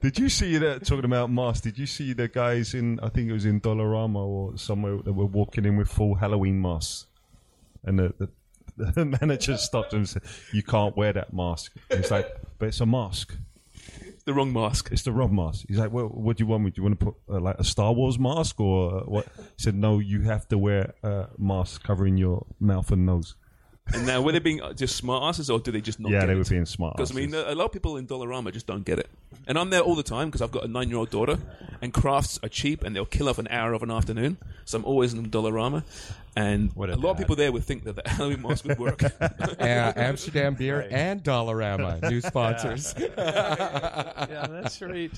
[0.00, 1.60] Did you see that talking about masks?
[1.62, 5.12] Did you see the guys in I think it was in Dollarama or somewhere that
[5.12, 7.06] were walking in with full Halloween masks,
[7.84, 8.28] and the the,
[8.94, 10.22] the manager stopped him and said,
[10.52, 12.26] "You can't wear that mask." He's like,
[12.58, 13.36] "But it's a mask.
[14.24, 14.90] The wrong mask.
[14.92, 16.70] It's the wrong mask." He's like, "Well, what do you want me?
[16.70, 19.42] Do you want to put uh, like a Star Wars mask or uh, what?" He
[19.62, 23.34] said, "No, you have to wear a mask covering your mouth and nose."
[23.94, 26.12] And now, were they being just smart asses, or do they just not?
[26.12, 26.36] yeah, get they it?
[26.38, 26.96] were being smart.
[26.96, 29.10] Because I mean, a lot of people in Dollarama just don't get it,
[29.46, 31.36] and I'm there all the time because I've got a nine-year-old daughter,
[31.82, 34.84] and crafts are cheap and they'll kill off an hour of an afternoon, so I'm
[34.84, 35.82] always in Dollarama,
[36.36, 37.22] and What a a lot of dad.
[37.24, 39.02] people there would think that the Halloween mask would work.
[39.22, 42.94] Uh, Amsterdam beer and Dollarama, new sponsors.
[43.18, 45.10] yeah, that's right.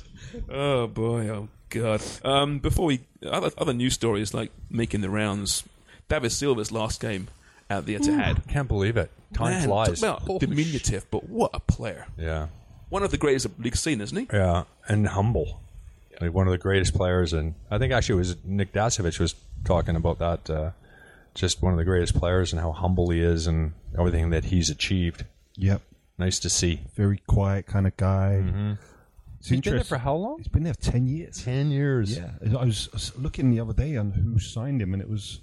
[0.51, 2.03] oh boy, oh god.
[2.25, 5.63] Um, before we other other news stories like making the rounds,
[6.09, 7.29] David Silva's last game
[7.71, 8.47] at the Etihad.
[8.49, 9.11] Can't believe it.
[9.33, 10.01] Time Man, flies.
[10.01, 12.07] talk about diminutive, but what a player!
[12.17, 12.49] Yeah.
[12.91, 14.27] One of the greatest of the league scene, isn't he?
[14.33, 15.61] Yeah, and humble.
[16.21, 19.35] Like one of the greatest players, and I think actually it was Nick Dasovic was
[19.65, 20.49] talking about that.
[20.49, 20.71] Uh,
[21.35, 24.71] just one of the greatest players, and how humble he is, and everything that he's
[24.71, 25.25] achieved.
[25.57, 25.83] yep,
[26.17, 26.83] Nice to see.
[26.95, 28.77] very quiet kind of guy.
[29.41, 30.39] It's He's been there for how long?
[30.39, 31.43] He's been there ten years.
[31.43, 32.17] Ten years.
[32.17, 35.09] Yeah, I was, I was looking the other day on who signed him, and it
[35.11, 35.41] was,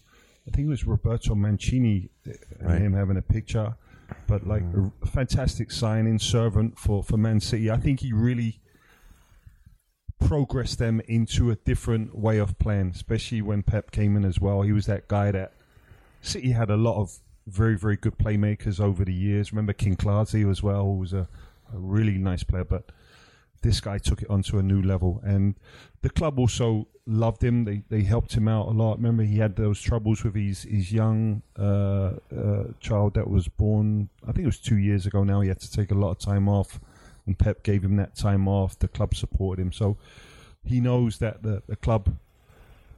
[0.48, 2.82] I think it was Roberto Mancini uh, and Right.
[2.82, 3.76] him having a picture.
[4.28, 4.64] But like
[5.02, 7.72] a fantastic signing, servant for for Man City.
[7.72, 8.60] I think he really
[10.20, 14.62] progressed them into a different way of playing, especially when Pep came in as well.
[14.64, 15.54] He was that guy that
[16.22, 19.52] City had a lot of very very good playmakers over the years.
[19.54, 21.28] Remember Kinkladze as well, who was a,
[21.74, 22.92] a really nice player, but
[23.62, 25.22] this guy took it onto a new level.
[25.24, 25.56] And
[26.02, 27.66] the club also loved him.
[27.66, 28.98] They they helped him out a lot.
[28.98, 34.10] Remember he had those troubles with his his young uh, uh, child that was born
[34.24, 35.42] i think it was two years ago now.
[35.42, 36.80] He had to take a lot of time off
[37.26, 38.78] and pep gave him that time off.
[38.78, 39.72] The club supported him.
[39.72, 39.98] So
[40.64, 42.16] he knows that the, the club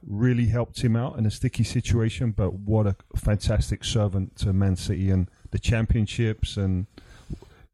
[0.06, 4.76] really helped him out in a sticky situation but what a fantastic servant to man
[4.76, 6.56] city and the championships.
[6.56, 6.86] And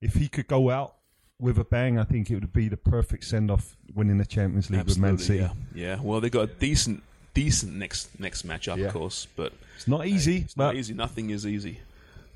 [0.00, 0.96] if he could go out
[1.40, 4.70] with a bang, I think it would be the perfect send off winning the Champions
[4.70, 5.38] League with Man City.
[5.40, 5.52] yeah.
[5.74, 5.98] Yeah.
[6.00, 7.02] Well, they've got a decent,
[7.34, 8.86] decent next next matchup, Yeah.
[8.86, 10.94] of course, but It's not easy, It's but not easy.
[10.94, 11.80] Nothing is easy.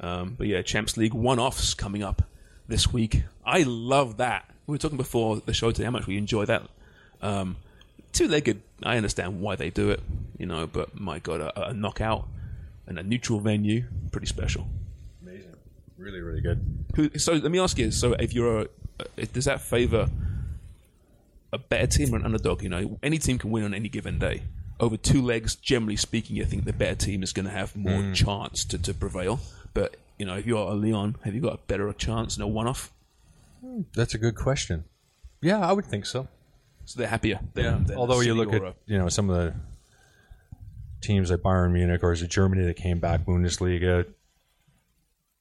[0.00, 2.22] Um, but yeah, Champions League one-offs coming up
[2.66, 3.22] this week.
[3.44, 4.50] I love that.
[4.66, 6.62] We were talking before the show today how much we enjoy that.
[7.22, 7.56] Um,
[8.12, 8.60] two-legged.
[8.82, 10.00] I understand why they do it,
[10.38, 12.26] you know, but my god, a, a knockout
[12.86, 14.66] and a neutral venue, pretty special.
[15.22, 15.54] Amazing.
[15.96, 16.60] Really, really good.
[16.96, 18.66] Who, so let me ask you: so if you're a,
[19.32, 20.08] does that favor
[21.52, 22.62] a better team or an underdog?
[22.62, 24.42] You know, any team can win on any given day.
[24.80, 28.00] Over two legs, generally speaking, you think the better team is going to have more
[28.00, 28.14] mm.
[28.14, 29.40] chance to, to prevail.
[29.72, 32.48] But you know, if you're a Lyon, have you got a better chance in a
[32.48, 32.92] one-off?
[33.94, 34.84] That's a good question.
[35.40, 36.28] Yeah, I would think so.
[36.84, 37.40] So they're happier.
[37.54, 39.54] Than, than Although you look at a- you know some of the
[41.00, 44.06] teams like Bayern Munich or is it Germany that came back Bundesliga,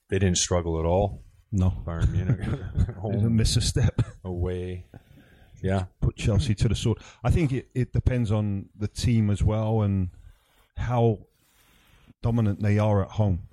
[0.09, 1.22] they didn't struggle at all.
[1.53, 4.01] No, Bayern Munich home miss a step.
[4.25, 4.85] away.
[5.61, 6.97] Yeah, Put Chelsea to the sword.
[7.23, 10.09] I think it, it depends on the team as well and
[10.75, 11.19] how
[12.21, 13.43] dominant they are at home.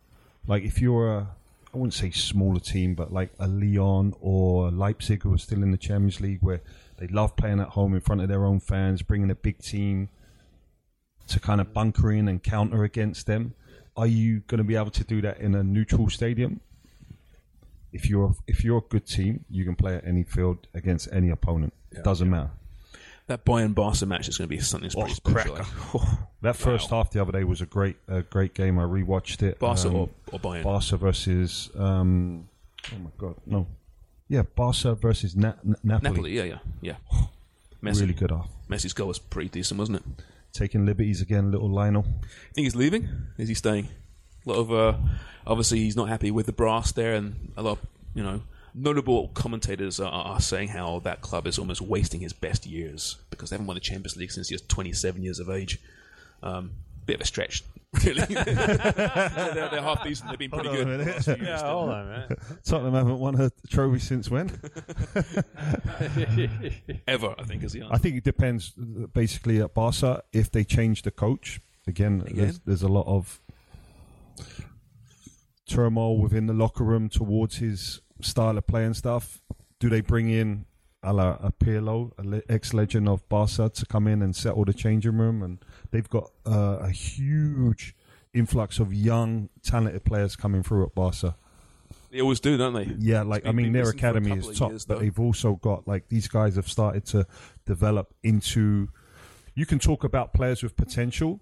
[0.47, 1.29] Like if you're a,
[1.73, 5.71] I wouldn't say smaller team, but like a Lyon or Leipzig who are still in
[5.71, 6.63] the Champions League, where
[6.97, 10.09] they love playing at home in front of their own fans, bringing a big team
[11.29, 13.55] to kind of bunker in and counter against them.
[13.97, 16.61] Are you going to be able to do that in a neutral stadium?
[17.93, 21.31] If you're if you're a good team, you can play at any field against any
[21.31, 21.73] opponent.
[21.93, 22.51] It doesn't matter.
[23.27, 26.09] that Bayern Barca match is going to be something that's pretty Oh, special.
[26.43, 28.79] That first half the other day was a great a great game.
[28.79, 29.59] I rewatched it.
[29.59, 30.63] Barca Um, or, or Bayern?
[30.63, 32.49] Barca versus um,
[32.95, 33.67] oh my god no,
[34.29, 36.11] yeah Barca versus Na- Na- Napoli.
[36.11, 36.95] Napoli, yeah, yeah, yeah.
[37.83, 38.49] Messi, Really good half.
[38.69, 40.05] Messi's goal was pretty decent, wasn't it?
[40.53, 42.03] Taking liberties again, little Lionel.
[42.55, 43.09] think he's leaving?
[43.39, 43.89] Is he staying?
[44.47, 44.95] A lot of uh,
[45.47, 47.79] obviously he's not happy with the brass there, and a lot of
[48.15, 48.43] you know
[48.75, 53.51] notable commentators are, are saying how that club is almost wasting his best years because
[53.51, 55.81] they haven't won the Champions League since he was 27 years of age.
[56.43, 56.71] Um,
[57.05, 57.65] bit of a stretch,
[58.05, 58.21] really.
[58.27, 60.31] they're, they're half decent.
[60.31, 61.01] They've been pretty Hold good.
[61.01, 61.61] a the last few years.
[61.61, 62.37] hold on, man.
[62.65, 64.49] Tottenham haven't won a trophy since when?
[67.09, 67.95] Ever, I think, is the answer.
[67.95, 68.71] I think it depends
[69.13, 71.61] basically at Barca if they change the coach.
[71.87, 72.37] Again, Again?
[72.37, 73.41] There's, there's a lot of
[75.67, 79.41] turmoil within the locker room towards his style of play and stuff.
[79.79, 80.67] Do they bring in
[81.03, 84.75] a la a Pirlo, a le- ex-legend of Barca, to come in and settle the
[84.75, 85.43] changing room?
[85.43, 85.59] And
[85.91, 87.95] they've got uh, a huge
[88.35, 91.37] influx of young, talented players coming through at Barca.
[92.11, 92.93] They always do, don't they?
[92.99, 95.55] Yeah, like I mean, their missing for a academy is top, years, but they've also
[95.55, 97.27] got like these guys have started to
[97.67, 98.89] develop into.
[99.55, 101.41] You can talk about players with potential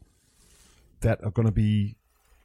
[1.01, 1.97] that are going to be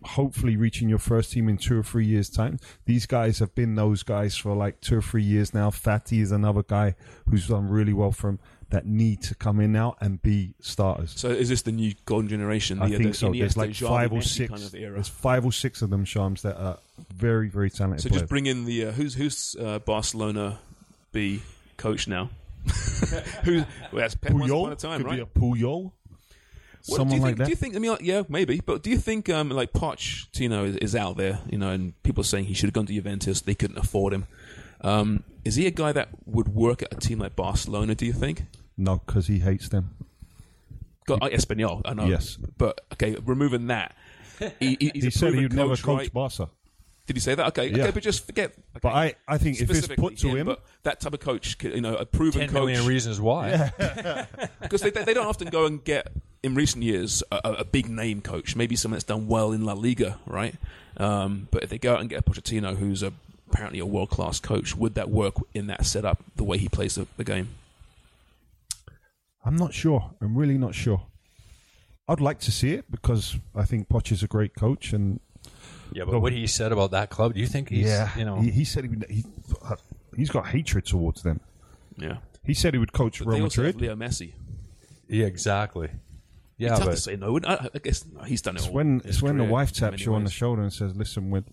[0.03, 2.59] hopefully reaching your first team in two or three years' time.
[2.85, 5.69] These guys have been those guys for like two or three years now.
[5.69, 6.95] Fati is another guy
[7.29, 8.39] who's done really well for him
[8.69, 11.13] that need to come in now and be starters.
[11.15, 12.79] So is this the new golden generation?
[12.79, 13.31] The, I think the so.
[13.31, 14.49] There's like Xavi, five or six.
[14.49, 14.71] kind of.
[14.71, 16.79] There's five or six of them, Shams, that are
[17.13, 18.21] very, very talented So players.
[18.23, 20.59] just bring in the uh, who's who's uh, Barcelona
[21.11, 21.41] B
[21.77, 22.29] coach now?
[23.43, 25.15] Who well, that's Pep once upon a time, could right?
[25.17, 25.91] be a Puyol.
[26.87, 27.43] What, Someone do you like think, that.
[27.45, 27.75] Do you think?
[27.75, 28.59] I mean, like, yeah, maybe.
[28.59, 32.21] But do you think, um, like Pochettino is, is out there, you know, and people
[32.21, 34.25] are saying he should have gone to Juventus, they couldn't afford him.
[34.81, 37.95] Um, is he a guy that would work at a team like Barcelona?
[37.95, 38.43] Do you think?
[38.77, 39.91] no, because he hates them.
[41.09, 42.05] Uh, Espanyol, I know.
[42.05, 42.37] Yes.
[42.57, 43.95] but okay, removing that,
[44.59, 46.13] he, he- he's he a said he'd never coach, coach right?
[46.13, 46.49] Barca.
[47.05, 47.47] Did he say that?
[47.47, 47.83] Okay, Yeah.
[47.83, 48.51] okay, but just forget.
[48.51, 48.79] Okay.
[48.81, 51.57] But I, I think if it's Specifically put to him, but that type of coach,
[51.61, 53.71] you know, a proven Ten coach, million reasons why.
[54.61, 56.07] because they, they don't often go and get
[56.43, 59.65] in recent years a, a a big name coach, maybe someone that's done well in
[59.65, 60.55] La Liga, right?
[60.95, 63.11] Um, but if they go out and get a Pochettino, who's a,
[63.49, 66.95] apparently a world class coach, would that work in that setup, the way he plays
[66.95, 67.49] the, the game?
[69.43, 70.11] I'm not sure.
[70.21, 71.01] I'm really not sure.
[72.07, 75.19] I'd like to see it because I think Poch is a great coach, and
[75.93, 78.39] Yeah, but what he said about that club, do you think he's, yeah, you know,
[78.41, 79.23] he, he said he, would- he
[80.15, 81.39] he's got hatred towards them.
[81.97, 83.97] Yeah, He said he would coach but Real they also have Madrid.
[83.99, 84.33] Leo Messi.
[85.07, 85.89] yeah, exactly.
[86.57, 87.39] Yeah, it's tough but to say no.
[87.47, 88.59] I, I guess no, he's done it.
[88.59, 91.29] It's all when it's when the wife taps you on the shoulder and says, "Listen,
[91.31, 91.45] with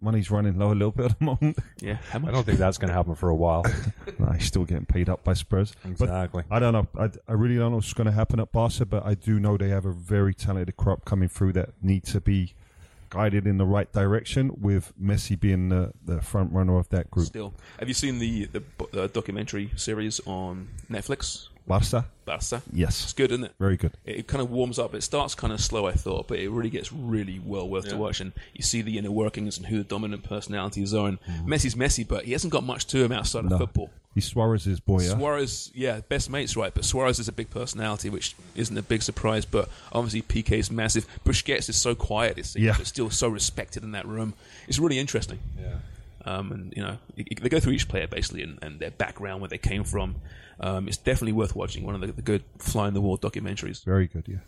[0.00, 2.78] money's running low a little bit at the moment." Yeah, how I don't think that's
[2.78, 3.64] going to happen for a while.
[4.18, 5.74] no, he's still getting paid up by Spurs.
[5.84, 6.44] Exactly.
[6.48, 6.88] But I don't know.
[6.98, 9.56] I, I really don't know what's going to happen at Barca, but I do know
[9.58, 12.54] they have a very talented crop coming through that need to be
[13.10, 14.52] guided in the right direction.
[14.60, 17.26] With Messi being the, the front runner of that group.
[17.26, 21.48] Still, have you seen the the, the uh, documentary series on Netflix?
[21.68, 22.62] Barca, Barca.
[22.72, 23.04] Yes.
[23.04, 23.54] It's good, isn't it?
[23.58, 23.92] very good.
[24.04, 24.94] it kind of warms up.
[24.94, 27.96] It starts kind of slow, I thought, but it really gets really well worth to
[27.96, 28.20] watch.
[28.20, 31.08] And you see the inner workings and who the dominant personalities are.
[31.08, 31.52] And mm-hmm.
[31.52, 33.90] Messi's messy, but he hasn't got much to him outside of football.
[34.18, 35.02] He's Suarez's boy.
[35.02, 35.10] Yeah?
[35.16, 36.74] Suarez, yeah, best mates, right?
[36.74, 39.44] But Suarez is a big personality, which isn't a big surprise.
[39.44, 41.06] But obviously, Piqué is massive.
[41.24, 42.74] Busquets is so quiet, seems, Yeah.
[42.76, 44.34] but still so respected in that room.
[44.66, 45.38] It's really interesting.
[45.60, 45.76] Yeah.
[46.24, 49.48] Um, and you know, they go through each player basically and, and their background, where
[49.48, 50.16] they came from.
[50.60, 51.84] Um, it's definitely worth watching.
[51.84, 53.84] One of the, the good fly in the wall documentaries.
[53.84, 54.24] Very good.
[54.26, 54.38] Yeah.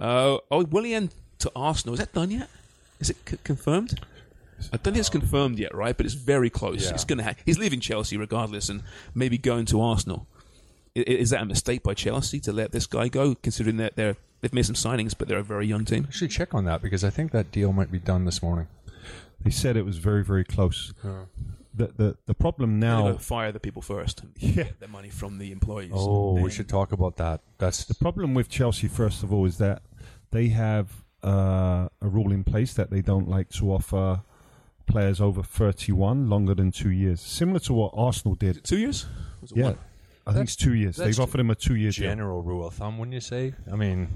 [0.00, 1.94] Uh, oh, Willian to Arsenal.
[1.94, 2.48] Is that done yet?
[3.00, 3.98] Is it c- confirmed?
[4.72, 5.96] I don't think it's confirmed yet, right?
[5.96, 6.84] But it's very close.
[6.86, 6.94] Yeah.
[6.94, 7.22] It's gonna.
[7.24, 8.82] Ha- he's leaving Chelsea regardless, and
[9.14, 10.26] maybe going to Arsenal.
[10.96, 13.96] I- i- Is that a mistake by Chelsea to let this guy go, considering that
[13.96, 16.06] they're they've made some signings, but they're a very young team?
[16.08, 18.66] I should check on that because I think that deal might be done this morning.
[19.42, 20.92] They said it was very, very close.
[21.72, 23.02] The, the the problem They're now.
[23.02, 24.64] gonna fire the people first, and Yeah.
[24.64, 25.92] get their money from the employees.
[25.94, 27.40] Oh, we should talk about that.
[27.58, 29.82] That's The problem with Chelsea, first of all, is that
[30.32, 34.22] they have uh, a rule in place that they don't like to offer
[34.90, 38.62] players over 31 longer than two years, similar to what Arsenal did.
[38.64, 39.06] two years.
[39.54, 39.78] Yeah, one?
[40.26, 40.96] I think it's two years.
[40.96, 42.08] They've offered him a two-year deal.
[42.08, 43.54] general rule of thumb, wouldn't you say?
[43.72, 44.08] I mean,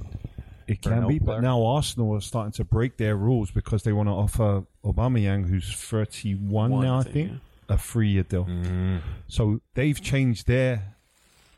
[0.66, 3.93] It can be, old but now Arsenal are starting to break their rules because they
[3.93, 8.45] want to offer Aubameyang, who's 31 One, now, I I think, think, a three-year deal.
[8.45, 8.99] Mm-hmm.
[9.29, 10.95] So they've changed their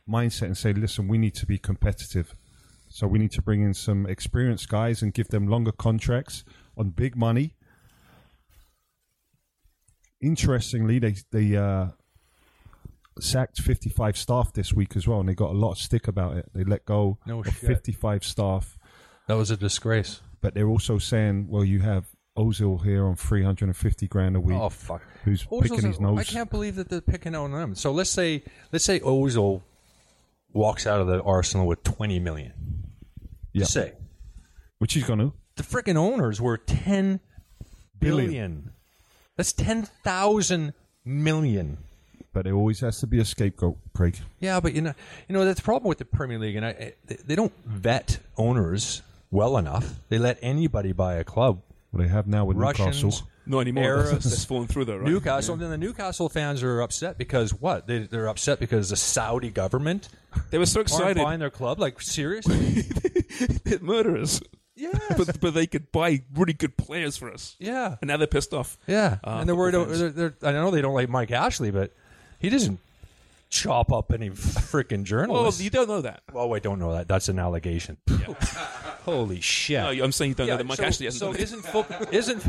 [0.09, 2.35] mindset and say, listen, we need to be competitive.
[2.89, 6.45] So we need to bring in some experienced guys and give them longer contracts
[6.79, 7.55] on big money.
[10.21, 11.89] Interestingly, they they uh,
[13.21, 16.37] sacked 55 staff this week as well, and they got a lot of stick about
[16.37, 16.47] it.
[16.55, 17.55] They let go No of shit.
[17.55, 18.79] 55 staff,
[19.29, 20.21] that was a disgrace.
[20.41, 22.07] but they're also saying, well, you have
[22.37, 25.03] Ozil here on 350 grand a week, Oh fuck!
[25.25, 26.19] who's Ozil's picking his nose.
[26.19, 27.75] I can't believe that they're picking on them.
[27.75, 28.43] So let's say
[28.73, 29.62] let's say Ozil
[30.53, 32.53] walks out of the Arsenal with twenty million.
[33.53, 33.64] Yeah.
[33.64, 33.93] Say
[34.79, 35.33] Which he's going to.
[35.57, 37.21] the freaking owners were ten
[37.99, 38.27] Billion.
[38.27, 38.71] billion.
[39.37, 40.72] That's ten thousand
[41.05, 41.78] million.
[42.32, 44.16] But there always has to be a scapegoat, Craig.
[44.41, 44.93] Yeah, but you know,
[45.28, 47.53] you know that's the problem with the Premier League, and I, I- they- they don't
[47.64, 49.95] vet owners well enough.
[50.11, 51.62] They let anybody buy a club.
[51.93, 53.26] What they have now with Russians, Newcastle.
[53.47, 53.84] Not anymore.
[53.84, 55.09] Arabs, That's, that's fallen through though, right?
[55.09, 55.55] Newcastle.
[55.55, 57.87] And then the Newcastle fans are upset because what?
[57.87, 60.09] They, they're upset because the Saudi government
[60.51, 61.22] They were so aren't excited.
[61.22, 61.78] buying their club.
[61.78, 62.82] Like seriously?
[63.64, 64.41] They're murderers.
[64.77, 65.14] Yes.
[65.16, 67.57] but, but they could buy really good players for us.
[67.59, 67.97] yeah.
[68.01, 68.79] And now they're pissed off.
[68.87, 69.18] Yeah.
[69.24, 69.74] Uh, and they're worried.
[69.74, 71.93] They're, they're, I know they don't like Mike Ashley, but
[72.39, 72.79] he doesn't
[73.49, 75.61] chop up any freaking Well, journalists.
[75.62, 76.22] you don't know that.
[76.35, 77.09] Oh, I don't know that.
[77.09, 77.97] That's an allegation.
[79.07, 79.81] Holy shit!
[79.81, 81.45] No, I'm saying you don't know that Mike so, Ashley hasn't so done it.
[81.45, 82.43] isn't football isn't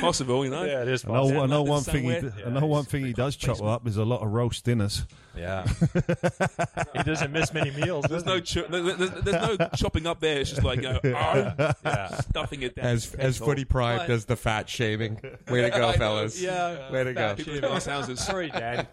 [0.00, 0.64] possible, you know.
[0.64, 2.02] yeah it is I know, I know one thing.
[2.02, 2.34] He, weird?
[2.36, 5.04] d- I know one thing he does chop up is a lot of roast dinners.
[5.36, 5.66] yeah
[6.96, 10.40] he doesn't miss many meals There's no, cho- there- there's, there's no chopping up there.
[10.40, 12.86] It's just like you know, yeah stuffing it down.
[12.86, 15.20] As as Footy Prime does the fat shaming.
[15.48, 16.40] Way to go, fellas.
[16.40, 17.34] yeah Way to go.
[17.36, 18.18] People in glass houses.
[18.24, 18.88] sorry dad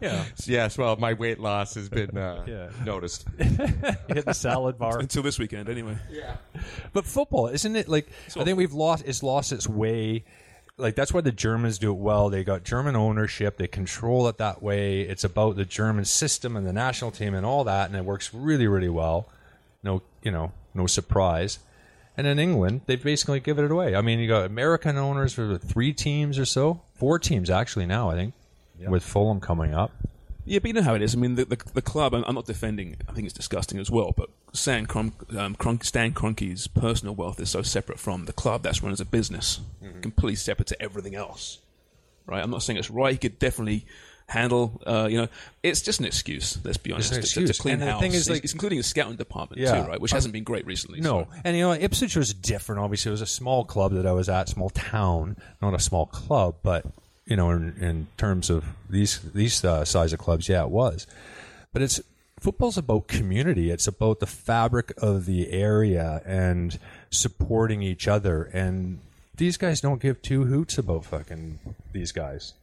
[0.00, 2.70] yeah Yes, well, my weight loss has been uh, Yeah.
[2.84, 3.26] noticed.
[3.38, 5.96] hit the salad bar Until this weekend, anyway.
[6.10, 6.36] Yeah,
[6.92, 8.08] But football, isn't it like?
[8.36, 9.04] I think we've lost.
[9.06, 10.24] It's lost its way.
[10.76, 12.30] Like that's why the Germans do it well.
[12.30, 13.58] They got German ownership.
[13.58, 15.02] They control it that way.
[15.02, 18.32] It's about the German system and the national team and all that, and it works
[18.34, 19.28] really, really well.
[19.82, 21.58] No, you know, no surprise.
[22.16, 23.94] And in England, they've basically given it away.
[23.94, 28.10] I mean, you got American owners for three teams or so, four teams actually now.
[28.10, 28.34] I think
[28.90, 29.92] with Fulham coming up.
[30.50, 31.14] Yeah, but you know how it is.
[31.14, 32.12] I mean, the the, the club.
[32.12, 32.96] I'm, I'm not defending.
[33.08, 34.12] I think it's disgusting as well.
[34.16, 38.62] But Stan, Kron, um, Stan Kroenke's personal wealth is so separate from the club.
[38.64, 39.60] That's run as a business,
[40.02, 41.58] completely separate to everything else.
[42.26, 42.42] Right?
[42.42, 43.12] I'm not saying it's right.
[43.12, 43.86] He could definitely
[44.28, 44.80] handle.
[44.84, 45.28] Uh, you know,
[45.62, 46.58] it's just an excuse.
[46.64, 47.12] Let's be honest.
[47.12, 47.58] an To- To, excuse.
[47.60, 48.00] clean And the house.
[48.00, 49.82] thing is, like- it's including the scouting department Yeah.
[49.82, 50.00] too, right?
[50.00, 51.00] Which hasn't been great recently.
[51.00, 52.80] No, so- and you know Ipswich was different.
[52.80, 56.06] Obviously, it was a small club that I was at, small town, not a small
[56.06, 56.86] club, but
[57.30, 61.06] you know, in, in terms of these these uh, size of clubs, yeah, it was.
[61.72, 62.00] But it's
[62.40, 63.70] football's about community.
[63.70, 66.78] It's about the fabric of the area and
[67.10, 68.44] supporting each other.
[68.44, 68.98] And
[69.36, 71.60] these guys don't give two hoots about fucking
[71.92, 72.54] these guys,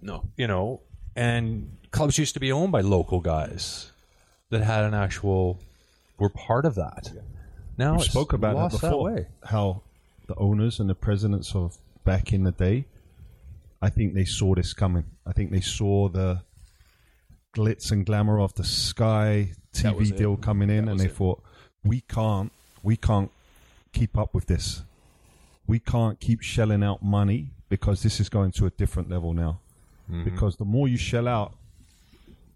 [0.00, 0.22] no.
[0.36, 0.80] you know.
[1.16, 3.90] And clubs used to be owned by local guys
[4.50, 5.58] that had an actual
[6.18, 7.10] were part of that.
[7.76, 9.04] Now We spoke about lost it that before.
[9.04, 9.26] way.
[9.44, 9.82] How
[10.28, 12.84] the owners and the presidents of back in the day,
[13.80, 15.04] I think they saw this coming.
[15.26, 16.42] I think they saw the
[17.54, 21.12] glitz and glamour of the Sky TV deal coming in, That and they it.
[21.12, 21.42] thought,
[21.84, 22.52] we can't,
[22.82, 23.30] we can't
[23.92, 24.82] keep up with this.
[25.66, 29.60] We can't keep shelling out money because this is going to a different level now.
[30.10, 30.24] Mm-hmm.
[30.24, 31.54] Because the more you shell out,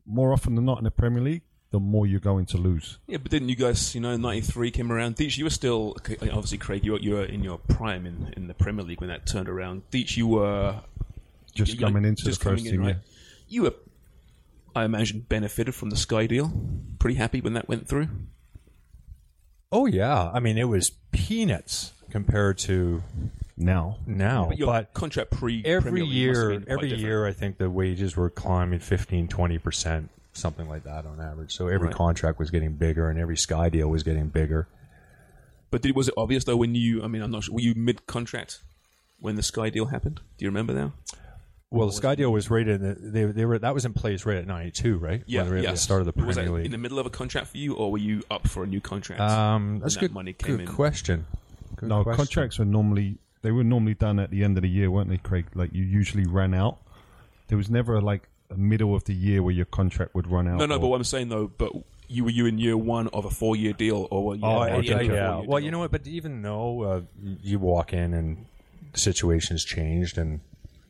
[0.07, 2.99] more often than not in the Premier League, the more you're going to lose.
[3.07, 5.17] Yeah, but didn't you guys, you know, '93 came around?
[5.17, 6.85] Deech, you were still obviously Craig.
[6.85, 9.49] You were, you were in your prime in, in the Premier League when that turned
[9.49, 9.83] around.
[9.91, 10.81] Deech, you were
[11.55, 12.97] Just you- coming into just the first coming in, team, right?
[12.97, 13.13] yeah.
[13.49, 13.75] You were,
[14.75, 16.51] I imagine, benefited from the Sky deal.
[16.99, 18.09] Pretty happy when that went through.
[19.71, 23.03] Oh yeah, I mean it was peanuts compared to
[23.57, 23.99] now.
[24.07, 24.47] now.
[24.49, 27.03] But your But contract pre every Premier must have year, been every different.
[27.05, 31.55] year, I think the wages were climbing 15, 20 percent, something like that on average.
[31.55, 31.97] So every Right.
[31.97, 34.69] contract was getting bigger, and every Sky deal was getting bigger.
[35.71, 37.03] But did, was it obvious though when you?
[37.03, 37.55] I mean, I'm not sure.
[37.55, 38.63] Were you mid contract
[39.21, 40.21] when the Sky deal happened?
[40.37, 40.93] Do you remember now?
[41.73, 42.83] Well, the Sky deal was rated.
[42.83, 45.23] in the- They, they were that was in place right at ninety two, right?
[45.27, 45.71] Yeah, When they at yeah.
[45.73, 46.67] the start of the Was that Premier League.
[46.67, 48.81] in the middle of a contract for you, or were you up for a new
[48.81, 49.21] contract?
[49.21, 50.13] um, when that's that good.
[50.15, 50.75] money came good in?
[50.75, 51.27] question.
[51.77, 52.17] Good no, question.
[52.19, 55.17] contracts were normally they were normally done at the end of the year, weren't they,
[55.19, 55.47] Craig?
[55.55, 56.79] Like you usually ran out.
[57.49, 60.59] There was never like a middle of the year where your contract would run out.
[60.59, 60.77] No, no.
[60.77, 61.73] or- But what I'm saying though, but
[62.09, 64.43] you were you in year one of a four year deal, or were you?
[64.45, 65.09] Oh, at the yeah, of a yeah.
[65.09, 65.65] four-year Well, deal?
[65.65, 65.91] you know what?
[65.91, 67.01] But even though uh,
[67.43, 68.45] you walk in and
[68.93, 70.41] the situation's changed, and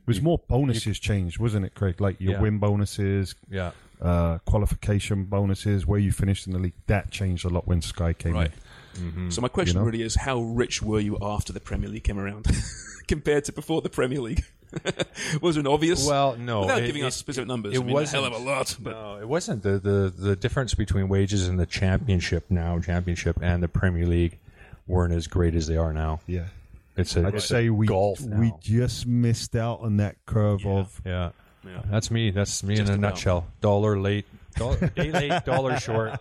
[0.02, 2.00] it was more bonuses changed, wasn't it, Craig?
[2.00, 2.40] Like your Yeah.
[2.40, 6.72] win bonuses, yeah, uh, qualification bonuses, where you finished in the league.
[6.88, 8.50] That changed a lot when Sky came Right.
[8.96, 9.30] in.
[9.30, 9.86] So my question You know?
[9.86, 12.46] really is, how rich were you after the Premier League came around,
[13.08, 14.44] compared to before the Premier League?
[15.42, 16.06] was it obvious?
[16.06, 17.74] Well, no, without it- giving it- us specific numbers.
[17.74, 18.76] it I mean, a hell of a lot.
[18.80, 23.38] But no, it wasn't the, the the difference between wages in the Championship now, Championship,
[23.42, 24.38] and the Premier League
[24.86, 26.20] weren't as great as they are now.
[26.26, 26.46] Yeah,
[26.96, 30.64] It's a I'd it's say a we golf we just missed out on that curve
[30.66, 31.30] of yeah.
[31.64, 31.80] Yeah.
[31.90, 32.30] That's me.
[32.32, 33.10] That's me Just in a about.
[33.14, 33.46] nutshell.
[33.60, 34.26] Dollar late,
[34.56, 36.18] dollar, day late, dollar short.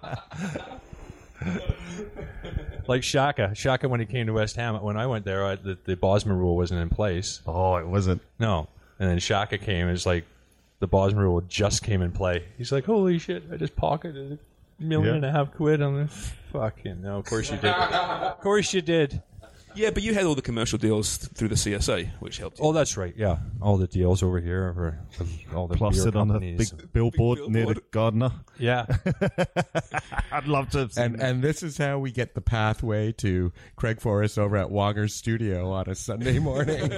[2.87, 4.75] like Shaka, Shaka when he came to West Ham.
[4.81, 7.41] When I went there, I, the, the Bosman rule wasn't in place.
[7.47, 8.21] oh, it wasn't.
[8.39, 8.67] No,
[8.99, 9.87] and then Shaka came.
[9.87, 10.25] It's like
[10.79, 12.43] the Bosman rule just came in play.
[12.57, 13.43] He's like, "Holy shit!
[13.51, 14.37] I just pocketed
[14.79, 15.15] a million Yeah.
[15.17, 17.17] and a half quid on this." Fucking no!
[17.17, 17.71] Of course you did.
[17.71, 19.21] of course you did.
[19.75, 22.59] Yeah, but you had all the commercial deals th- through the CSA, which helped.
[22.59, 22.65] You.
[22.65, 23.13] Oh, that's right.
[23.17, 24.99] Yeah, all the deals over here for
[25.55, 26.71] all the beer Plastered on a companies.
[26.71, 27.91] big billboard near the billboard.
[27.91, 28.31] Gardiner.
[28.57, 28.85] yeah.
[30.31, 33.51] I'd love to have seen And and this is how we get the pathway to
[33.75, 36.91] Craig Forrest over at Wonger's studio on a Sunday morning.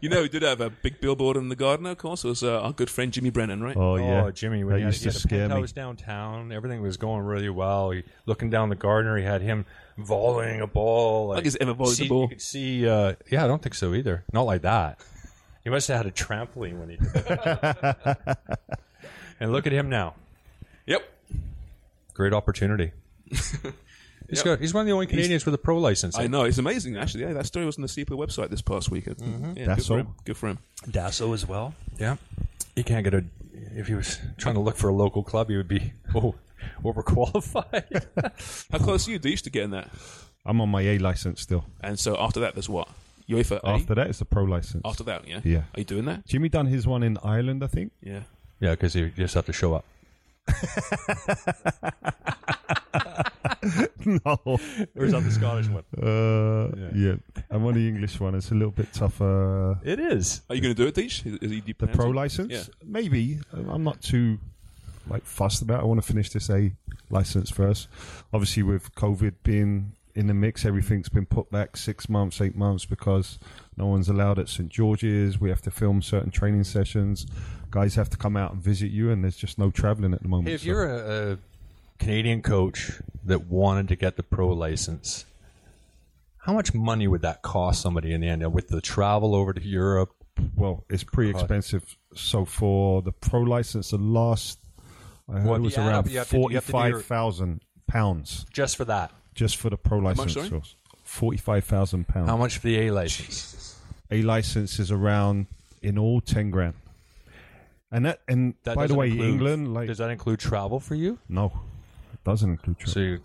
[0.00, 1.86] you know, who did have a big billboard in the garden.
[1.86, 3.76] Of course, it was uh, our good friend Jimmy Brennan, right?
[3.76, 5.54] Oh yeah, Oh, Jimmy, when that he had, used to scare me.
[5.54, 7.90] penthouse downtown, everything was going really well.
[7.90, 9.64] He, looking down the Gardiner, he had him
[9.98, 11.28] volleying a ball.
[11.28, 12.22] Like, he's ever volleyed see, the ball.
[12.22, 14.24] You could see, uh, yeah, I don't think so either.
[14.32, 15.00] Not like that.
[15.64, 18.38] He must have had a trampoline when he did that.
[19.40, 20.14] and look at him now.
[20.86, 21.02] Yep.
[22.14, 22.92] Great opportunity.
[24.28, 26.18] He's, got, he's one of the only Canadians with a pro license.
[26.18, 26.96] I know it's amazing.
[26.96, 29.04] Actually, yeah, that story was on the CEPA website this past week.
[29.06, 30.14] Yeah, good That's for him.
[30.24, 30.58] Good for him.
[30.90, 31.74] Dasso as well.
[31.98, 32.16] Yeah.
[32.74, 33.24] He can't get a.
[33.74, 36.34] If he was trying to look for a local club, he would be oh,
[36.84, 38.06] overqualified.
[38.70, 39.88] How close are you, Deesh, to getting that?
[40.44, 41.64] I'm on my A license still.
[41.82, 42.88] And so after that, there's what?
[43.28, 43.68] UEFA A?
[43.68, 44.82] After that, it's a pro license.
[44.84, 45.40] After that, yeah.
[45.44, 45.58] Yeah.
[45.74, 46.26] Are you doing that?
[46.26, 47.92] Jimmy done his one in Ireland, I think.
[48.02, 48.22] Yeah.
[48.60, 49.84] yeah, because you just have to show up.
[54.04, 54.20] no.
[54.44, 54.58] Or
[55.04, 55.84] is that the Scottish one?
[55.96, 57.14] Uh, yeah.
[57.50, 58.34] I'm on the English one.
[58.34, 59.78] It's a little bit tougher.
[59.84, 60.42] It is.
[60.50, 61.24] Are you going to do it, Deesh?
[61.26, 62.64] Is, is he The pro license, Yeah.
[62.84, 63.38] maybe.
[63.52, 64.38] I'm not too
[65.08, 65.80] like fussed about.
[65.80, 66.72] I want to finish this A
[67.10, 67.88] license first.
[68.32, 72.84] Obviously, with COVID being in the mix, everything's been put back six months, eight months
[72.84, 73.38] because
[73.76, 75.40] no one's allowed at St George's.
[75.40, 77.26] We have to film certain training sessions.
[77.70, 80.28] Guys have to come out and visit you, and there's just no traveling at the
[80.28, 80.48] moment.
[80.48, 81.38] If so- you're a, a
[81.98, 85.24] Canadian coach that wanted to get the pro license,
[86.38, 89.62] how much money would that cost somebody in the end with the travel over to
[89.62, 90.12] Europe?
[90.56, 91.96] well, it's pretty expensive.
[92.14, 94.58] So for the pro license, the last
[95.32, 96.78] I heard Well, it was yeah, around but you have to- you have to do
[96.78, 99.12] your- forty-five thousand pounds Just for that.
[99.34, 100.34] just for the pro license.
[100.34, 100.50] sorry?
[100.50, 100.76] course.
[101.04, 102.28] Forty-five thousand pounds.
[102.28, 103.76] How much for the A license?
[104.10, 105.46] A license is around
[105.82, 106.74] in all ten grand.
[107.90, 110.94] And that and That by the way, include- England like does that include travel for
[110.94, 111.18] you?
[111.28, 111.46] no,
[112.12, 112.92] it doesn't include travel.
[112.94, 113.20] So you,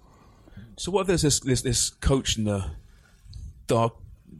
[0.77, 2.71] So what if there's this this, this coach in the
[3.67, 3.93] dark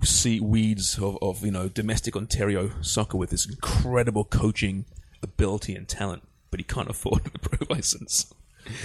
[0.04, 4.86] sea weeds of, of you know domestic Ontario soccer with this incredible coaching
[5.24, 6.24] ability and talent,
[6.58, 8.34] but he can't afford the pro license.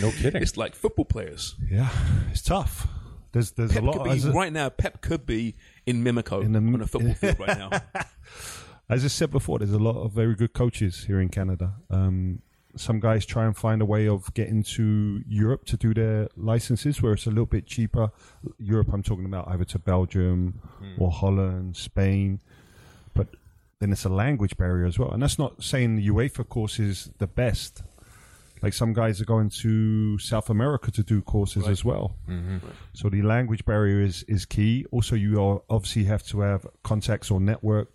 [0.00, 0.42] no kidding.
[0.42, 1.54] It's like football players.
[1.70, 1.88] yeah,
[2.30, 2.86] it's tough.
[3.32, 4.68] There's there's Pep a lot be right now.
[4.68, 5.54] Pep could be
[5.86, 7.70] in Mimico In the- on a football field right now.
[8.90, 11.74] as I said before, there's a lot of very good coaches here in Canada.
[11.88, 12.42] Um,
[12.76, 17.00] some guys try and find a way of getting to Europe to do their licenses
[17.02, 18.10] where it's a little bit cheaper.
[18.58, 20.60] Europe, I'm talking about either to Belgium
[20.98, 22.40] or Holland, Spain.
[23.82, 25.10] Then it's a language barrier as well.
[25.10, 27.82] And that's not saying the UEFA course is the best.
[28.62, 32.14] Like some guys are going to South America to do courses as well.
[32.28, 32.58] Mm-hmm.
[32.92, 34.86] So the language barrier is, is key.
[34.92, 37.88] Also, you are obviously have to have contacts or network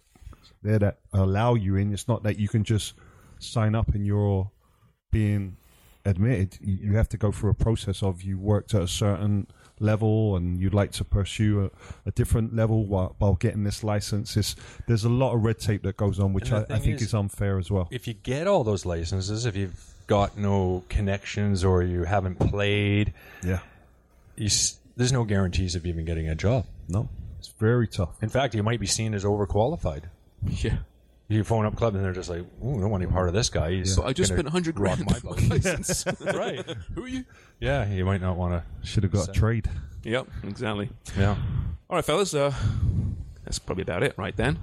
[0.62, 1.94] there that allow you in.
[1.94, 2.96] It's not that you can just
[3.40, 4.52] sign up and you're
[5.10, 5.56] being
[6.04, 6.58] admitted.
[6.60, 9.48] You, you have to go through a process of you worked at a certain
[9.80, 11.70] level and you'd like to pursue a,
[12.08, 14.36] a different level while, while getting this license.
[14.38, 14.56] It's,
[14.88, 17.14] there's a lot of red tape that goes on, which I, I think is- is
[17.14, 17.88] unfair as well.
[17.92, 23.14] if you get all those licenses, if you've got no connections or you haven't played,
[23.44, 23.60] Yeah.
[24.36, 24.50] you,
[24.96, 26.66] there's no guarantees of even getting a job.
[26.90, 27.10] No,
[27.40, 28.22] it's very tough.
[28.24, 30.04] In fact, you might be seen as overqualified.
[30.48, 30.78] yeah.
[31.30, 33.34] You phone up club and they're just like, "Ooh, I don't want any part of
[33.34, 35.56] this guy." He's But I just gonna spent hundred rock grand my on boat." my
[35.56, 36.06] license.
[36.22, 36.66] right.
[36.96, 37.26] Who are you?
[37.60, 38.88] Yeah, you might not want to.
[38.88, 39.70] Should have got a trade.
[40.04, 40.90] Yep, exactly.
[41.18, 41.36] Yeah.
[41.90, 42.34] All right, fellas.
[42.34, 42.54] Uh,
[43.44, 44.58] that's probably about it, right then.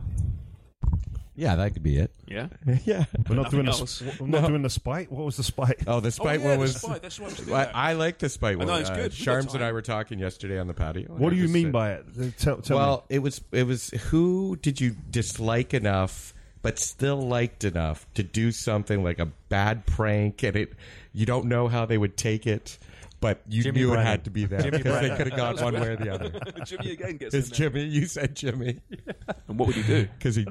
[1.36, 2.12] Yeah, that could be it.
[2.28, 2.46] Yeah.
[2.84, 3.06] yeah.
[3.28, 3.90] We're not doing the, else.
[4.06, 5.10] sp- we're not doing the spite.
[5.10, 5.82] What was the spite?
[5.88, 6.76] Oh, the spite yeah, one the was.
[6.76, 7.70] spite, that's right, we should I.
[7.74, 8.68] I like the spite one.
[8.68, 9.12] know, it's Uh, good.
[9.18, 9.62] We got Sharms and time.
[9.64, 11.08] I were talking yesterday on the patio.
[11.12, 12.38] What do you just mean said- by it?
[12.38, 13.16] Tell, tell well, me.
[13.16, 16.33] it was it was who did you dislike enough,
[16.64, 20.72] but still liked enough to do something like a bad prank, and it
[21.12, 22.78] you don't know how they would take it,
[23.20, 24.06] but you Jimmy knew Brennan.
[24.06, 26.08] it had to be them Jimmy because they could have gone one way or the
[26.12, 26.32] other.
[26.64, 27.70] Jimmy again gets It's in there.
[27.70, 27.84] Jimmy.
[27.84, 28.80] You said Jimmy
[29.48, 30.08] And what would you do?
[30.18, 30.46] because he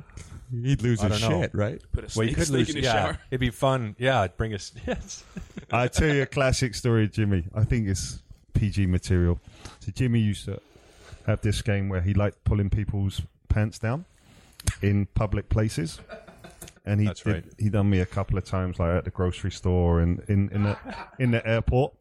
[0.52, 1.42] he'd lose I his don't know.
[1.42, 1.82] shit, right?
[1.92, 2.70] Put a Well, snake, you could snake lose.
[2.70, 3.20] in his Yeah, shower.
[3.32, 3.96] it'd be fun.
[3.98, 4.72] Yeah, bring us.
[4.88, 5.24] Yes.
[5.72, 7.46] I tell you a classic story, Jimmy.
[7.56, 8.22] I think it's
[8.54, 9.40] PG material.
[9.80, 10.62] So Jimmy used to
[11.26, 14.06] have this game where he liked pulling people's pants down
[14.82, 16.00] in public places.
[16.86, 17.46] And he That's did, right.
[17.58, 20.64] he done me a couple of times, like at the grocery store and in, in
[20.64, 20.78] the
[21.18, 21.94] in the airport.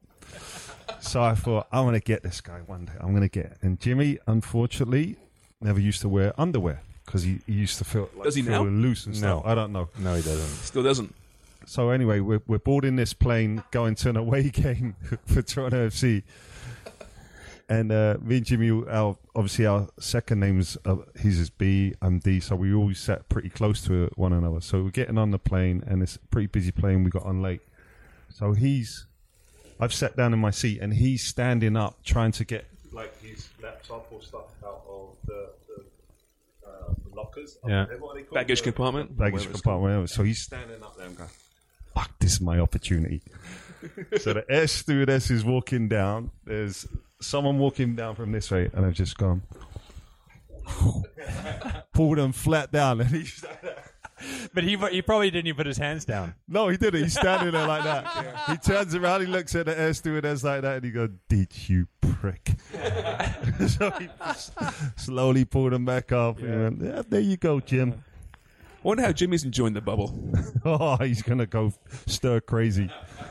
[1.00, 2.92] So I thought I'm going to get this guy one day.
[3.00, 3.58] I'm going to get.
[3.62, 5.16] And Jimmy, unfortunately,
[5.60, 8.64] never used to wear underwear because he, he used to feel like Does he feel
[8.64, 8.70] now?
[8.70, 9.44] loose and stuff.
[9.44, 9.50] No.
[9.50, 9.88] I don't know.
[9.98, 10.64] No, he doesn't.
[10.64, 11.14] Still doesn't.
[11.64, 14.96] So anyway, we're we're boarding this plane going to an away game
[15.26, 16.24] for Toronto FC,
[17.72, 22.18] and uh, me and Jimmy, our obviously our second names, uh, his is B, I'm
[22.18, 24.60] D, so we always sat pretty close to one another.
[24.60, 27.02] So we're getting on the plane, and it's a pretty busy plane.
[27.04, 27.62] We got on late,
[28.28, 29.06] so he's,
[29.80, 33.48] I've sat down in my seat, and he's standing up trying to get like his
[33.62, 35.48] laptop or stuff out of the.
[35.68, 37.86] the uh, lockers, Yeah.
[37.98, 38.34] What are they called?
[38.34, 39.16] Baggage The- compartment.
[39.16, 39.82] baggage Whatever compartment.
[39.82, 40.06] whatever.
[40.08, 41.30] So he's standing up there and going,
[41.94, 43.22] "Fuck, this is my opportunity."
[44.20, 46.30] so the air stewardess is walking down.
[46.44, 46.86] There's
[47.22, 49.42] someone walking down from this way, and I've just gone,
[51.92, 53.44] pulled him flat down, and he's
[54.54, 56.34] but he he probably didn't even put his hands down.
[56.48, 57.02] No, he didn't.
[57.02, 58.02] He's standing there like that.
[58.48, 61.68] He turns around, he looks at the air stewardess like that, and he goes, "Did
[61.68, 62.52] you prick?"
[63.68, 64.08] so he
[64.96, 66.38] slowly pulled him back up.
[66.38, 68.02] He went, yeah, there you go, Jim.
[68.84, 70.12] I wonder how Jimmy's enjoying the bubble.
[70.64, 71.72] Oh, he's gonna go
[72.06, 72.88] stir crazy.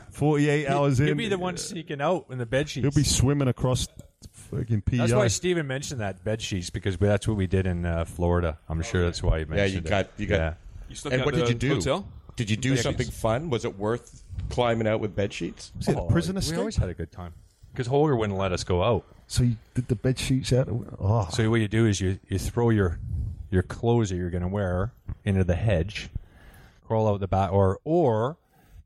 [0.09, 2.83] Forty-eight hours in, He'll be the one sneaking out in the bed sheets.
[2.83, 3.87] He'll be swimming across
[4.33, 4.97] fucking PI.
[4.97, 8.57] That's why Stephen mentioned that bed sheets because that's what we did in uh, Florida.
[8.67, 9.89] I'm sure that's why he Yeah, mentioned you it.
[9.89, 10.35] got you got.
[10.35, 10.53] Yeah.
[10.89, 11.75] You snuck And out what the did you do?
[11.75, 12.07] Hotel?
[12.35, 13.17] Did you do Bed something sheets.
[13.21, 13.49] fun?
[13.49, 15.71] Was it worth climbing out with bed sheets?
[15.77, 16.59] Was it a Oh, prison we escape?
[16.59, 17.33] always had a good time
[17.71, 19.05] because Holger wouldn't let us go out.
[19.27, 20.65] So you did the bed sheets out.
[20.67, 22.99] the- Oh, So what you do is you, you throw your
[23.51, 24.91] your clothes that you're going to wear
[25.23, 26.09] into the hedge,
[26.87, 28.37] crawl out the back, or or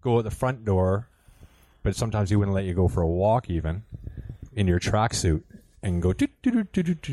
[0.02, 1.08] go out the front door.
[1.84, 3.84] But sometimes he wouldn't let you go for a walk even
[4.56, 5.44] in your tracksuit
[5.84, 6.14] and go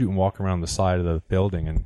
[0.08, 1.84] and walk around the side of the building and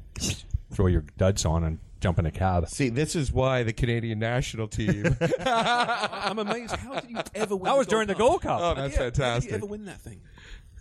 [0.70, 2.68] throw your duds on and jump in a cab.
[2.68, 5.16] See, this is why the Canadian national team.
[5.46, 6.76] I'm amazed.
[6.76, 7.64] How did you ever win?
[7.64, 8.60] That was during the Gold Cup.
[8.62, 9.50] oh, that's Yeah, How did fantastic.
[9.50, 10.20] you ever win that thing?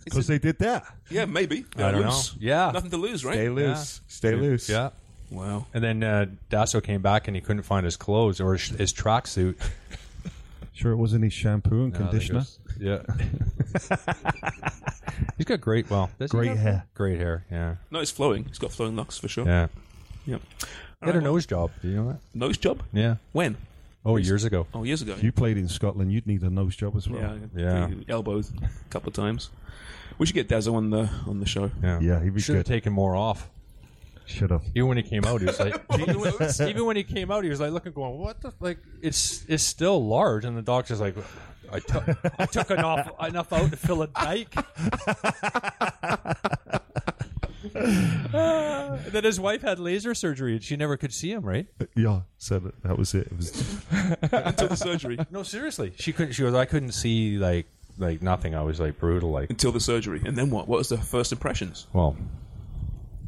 [0.06, 0.86] It's because they did that.
[1.10, 1.64] yeah, maybe.
[1.76, 2.32] I don't Loose.
[2.34, 2.38] know.
[2.40, 2.70] Yeah.
[2.72, 3.34] nothing to lose, right?
[3.34, 4.00] Stay loose.
[4.06, 4.68] Stay loose.
[4.68, 4.90] Yeah.
[5.30, 5.66] Wow.
[5.74, 8.92] And then uh, Dasso came back and he couldn't find his clothes or his, his
[8.92, 9.56] tracksuit.
[10.76, 12.44] Sure, it wasn't his shampoo and conditioner.
[12.78, 13.00] Yeah.
[15.38, 16.86] He's got great, well, does he Great have hair.
[16.92, 17.76] Great hair, yeah.
[17.90, 18.44] No, it's flowing.
[18.44, 19.46] He's got flowing locks for sure.
[19.46, 19.68] Yeah.
[20.26, 20.42] Yep.
[21.00, 21.70] He had a nose job.
[21.80, 22.18] Do you know that?
[22.34, 22.82] Nose job?
[22.92, 23.16] Yeah.
[23.32, 23.56] When?
[24.06, 24.66] Oh, years ago.
[24.72, 25.12] Oh, years ago.
[25.12, 27.20] If you played in Scotland, you'd need a nose job as well.
[27.54, 27.94] yeah, Yeah.
[28.08, 29.50] Elbows a couple of times.
[30.18, 31.70] We should get Dasso on the on the show.
[31.82, 31.98] Yeah.
[32.00, 32.70] Yeah, he'd be Should have good.
[32.72, 33.50] taken more off.
[34.24, 34.62] Should have.
[34.74, 36.32] Even when he came out, he was like, even, when,
[36.68, 38.78] even when he came out, he was like looking, going, "What the like?
[39.02, 41.16] It's it's still large." And the doctor's like,
[41.72, 42.08] "I took
[42.40, 44.54] I took enough enough out to fill a dike."
[47.74, 51.42] And then his wife had laser surgery, and she never could see him.
[51.44, 51.66] Right?
[51.94, 53.26] Yeah, so that, that was it.
[53.28, 53.50] It was
[54.32, 55.18] Until the surgery.
[55.30, 56.32] No, seriously, she couldn't.
[56.32, 57.66] She goes, "I couldn't see like
[57.98, 58.54] like nothing.
[58.54, 59.30] I was like brutal.
[59.30, 60.22] Like, Until the surgery.
[60.24, 60.68] And then what?
[60.68, 61.86] What was the first impressions?
[61.92, 62.16] well,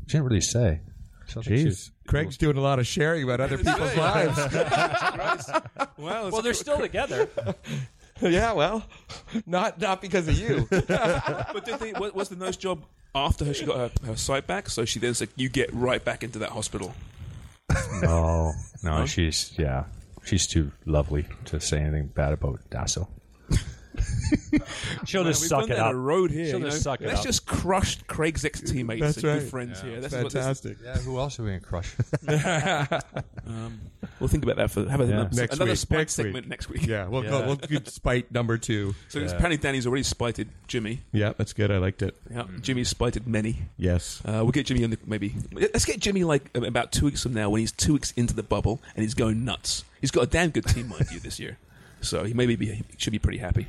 [0.06, 0.80] she didn't really say."
[1.26, 1.90] So I think she was- Jeez.
[2.08, 4.38] Craig's doing a lot of sharing about other people's lives.
[5.98, 7.28] Well, Well, they're still together.
[8.22, 8.84] yeah, well,
[9.46, 10.66] not not because of you.
[10.70, 12.84] But did they, what, was the nose job
[13.14, 14.68] after her, she got her, her sight back?
[14.68, 16.94] So she then said, "You get right back into that hospital."
[18.02, 18.52] No,
[18.82, 19.84] no, she's yeah,
[20.24, 23.08] she's too lovely to say anything bad about Dasso.
[25.04, 25.92] She'll just We've suck gone it up.
[25.92, 26.46] a road here.
[26.46, 26.92] She'll you just know?
[26.92, 27.24] suck it Let's up.
[27.26, 29.38] just crush Craig's ex teammates That's and right.
[29.40, 30.00] good friends here.
[30.00, 30.76] That's what this- Fantastic.
[30.84, 31.94] Yeah, who else are we gonna crush?
[34.20, 35.28] we'll think about that for have a, Yeah.
[35.32, 35.76] Next another week.
[35.78, 36.24] spite Next week.
[36.26, 36.86] segment next week.
[36.86, 37.30] Yeah, we'll Yeah.
[37.30, 37.46] go.
[37.46, 38.94] We'll do spite number two.
[39.08, 41.02] So apparently Danny's already spited Jimmy.
[41.12, 41.70] Yeah, that's good.
[41.70, 42.16] I liked it.
[42.30, 43.62] Yeah, Jimmy's spited many.
[43.76, 44.20] Yes.
[44.24, 45.34] Uh, we'll get Jimmy on the maybe.
[45.52, 48.42] Let's get Jimmy like about two weeks from now when he's two weeks into the
[48.42, 49.84] bubble and he's going nuts.
[50.00, 51.58] He's got a damn good team, mind you, this year.
[52.00, 53.66] So he maybe be, he should be pretty happy.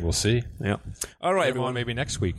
[0.00, 0.42] We'll see.
[0.60, 0.76] Yeah.
[1.20, 1.74] All right, Everyone, everyone.
[1.74, 2.36] maybe next week.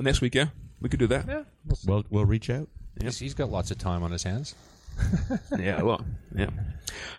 [0.00, 0.46] Next week, yeah,
[0.80, 1.26] we could do that.
[1.26, 1.42] Yeah.
[1.86, 2.68] We'll we'll reach out.
[3.00, 4.54] He's, he's got lots of time on his hands.
[5.58, 6.04] Yeah, a lot.
[6.34, 6.50] Yeah.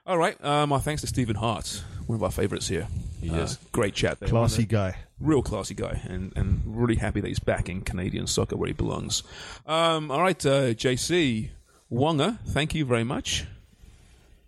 [0.06, 0.42] All right.
[0.44, 2.88] Um, our thanks to Stephen Hart, one of our favourites here.
[3.22, 3.58] He is.
[3.72, 4.20] great chat.
[4.20, 4.28] There.
[4.30, 4.96] classy guy.
[5.20, 8.74] real classy guy, and and really happy that he's back in Canadian soccer where he
[8.74, 9.24] belongs.
[9.66, 11.50] Um, all right, uh, JC
[11.90, 13.46] Wonga, thank you very much.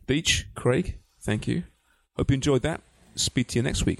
[0.07, 1.64] Beach Craig, thank you.
[2.18, 2.82] Hope you enjoyed that.
[3.16, 3.99] Speak to you next week.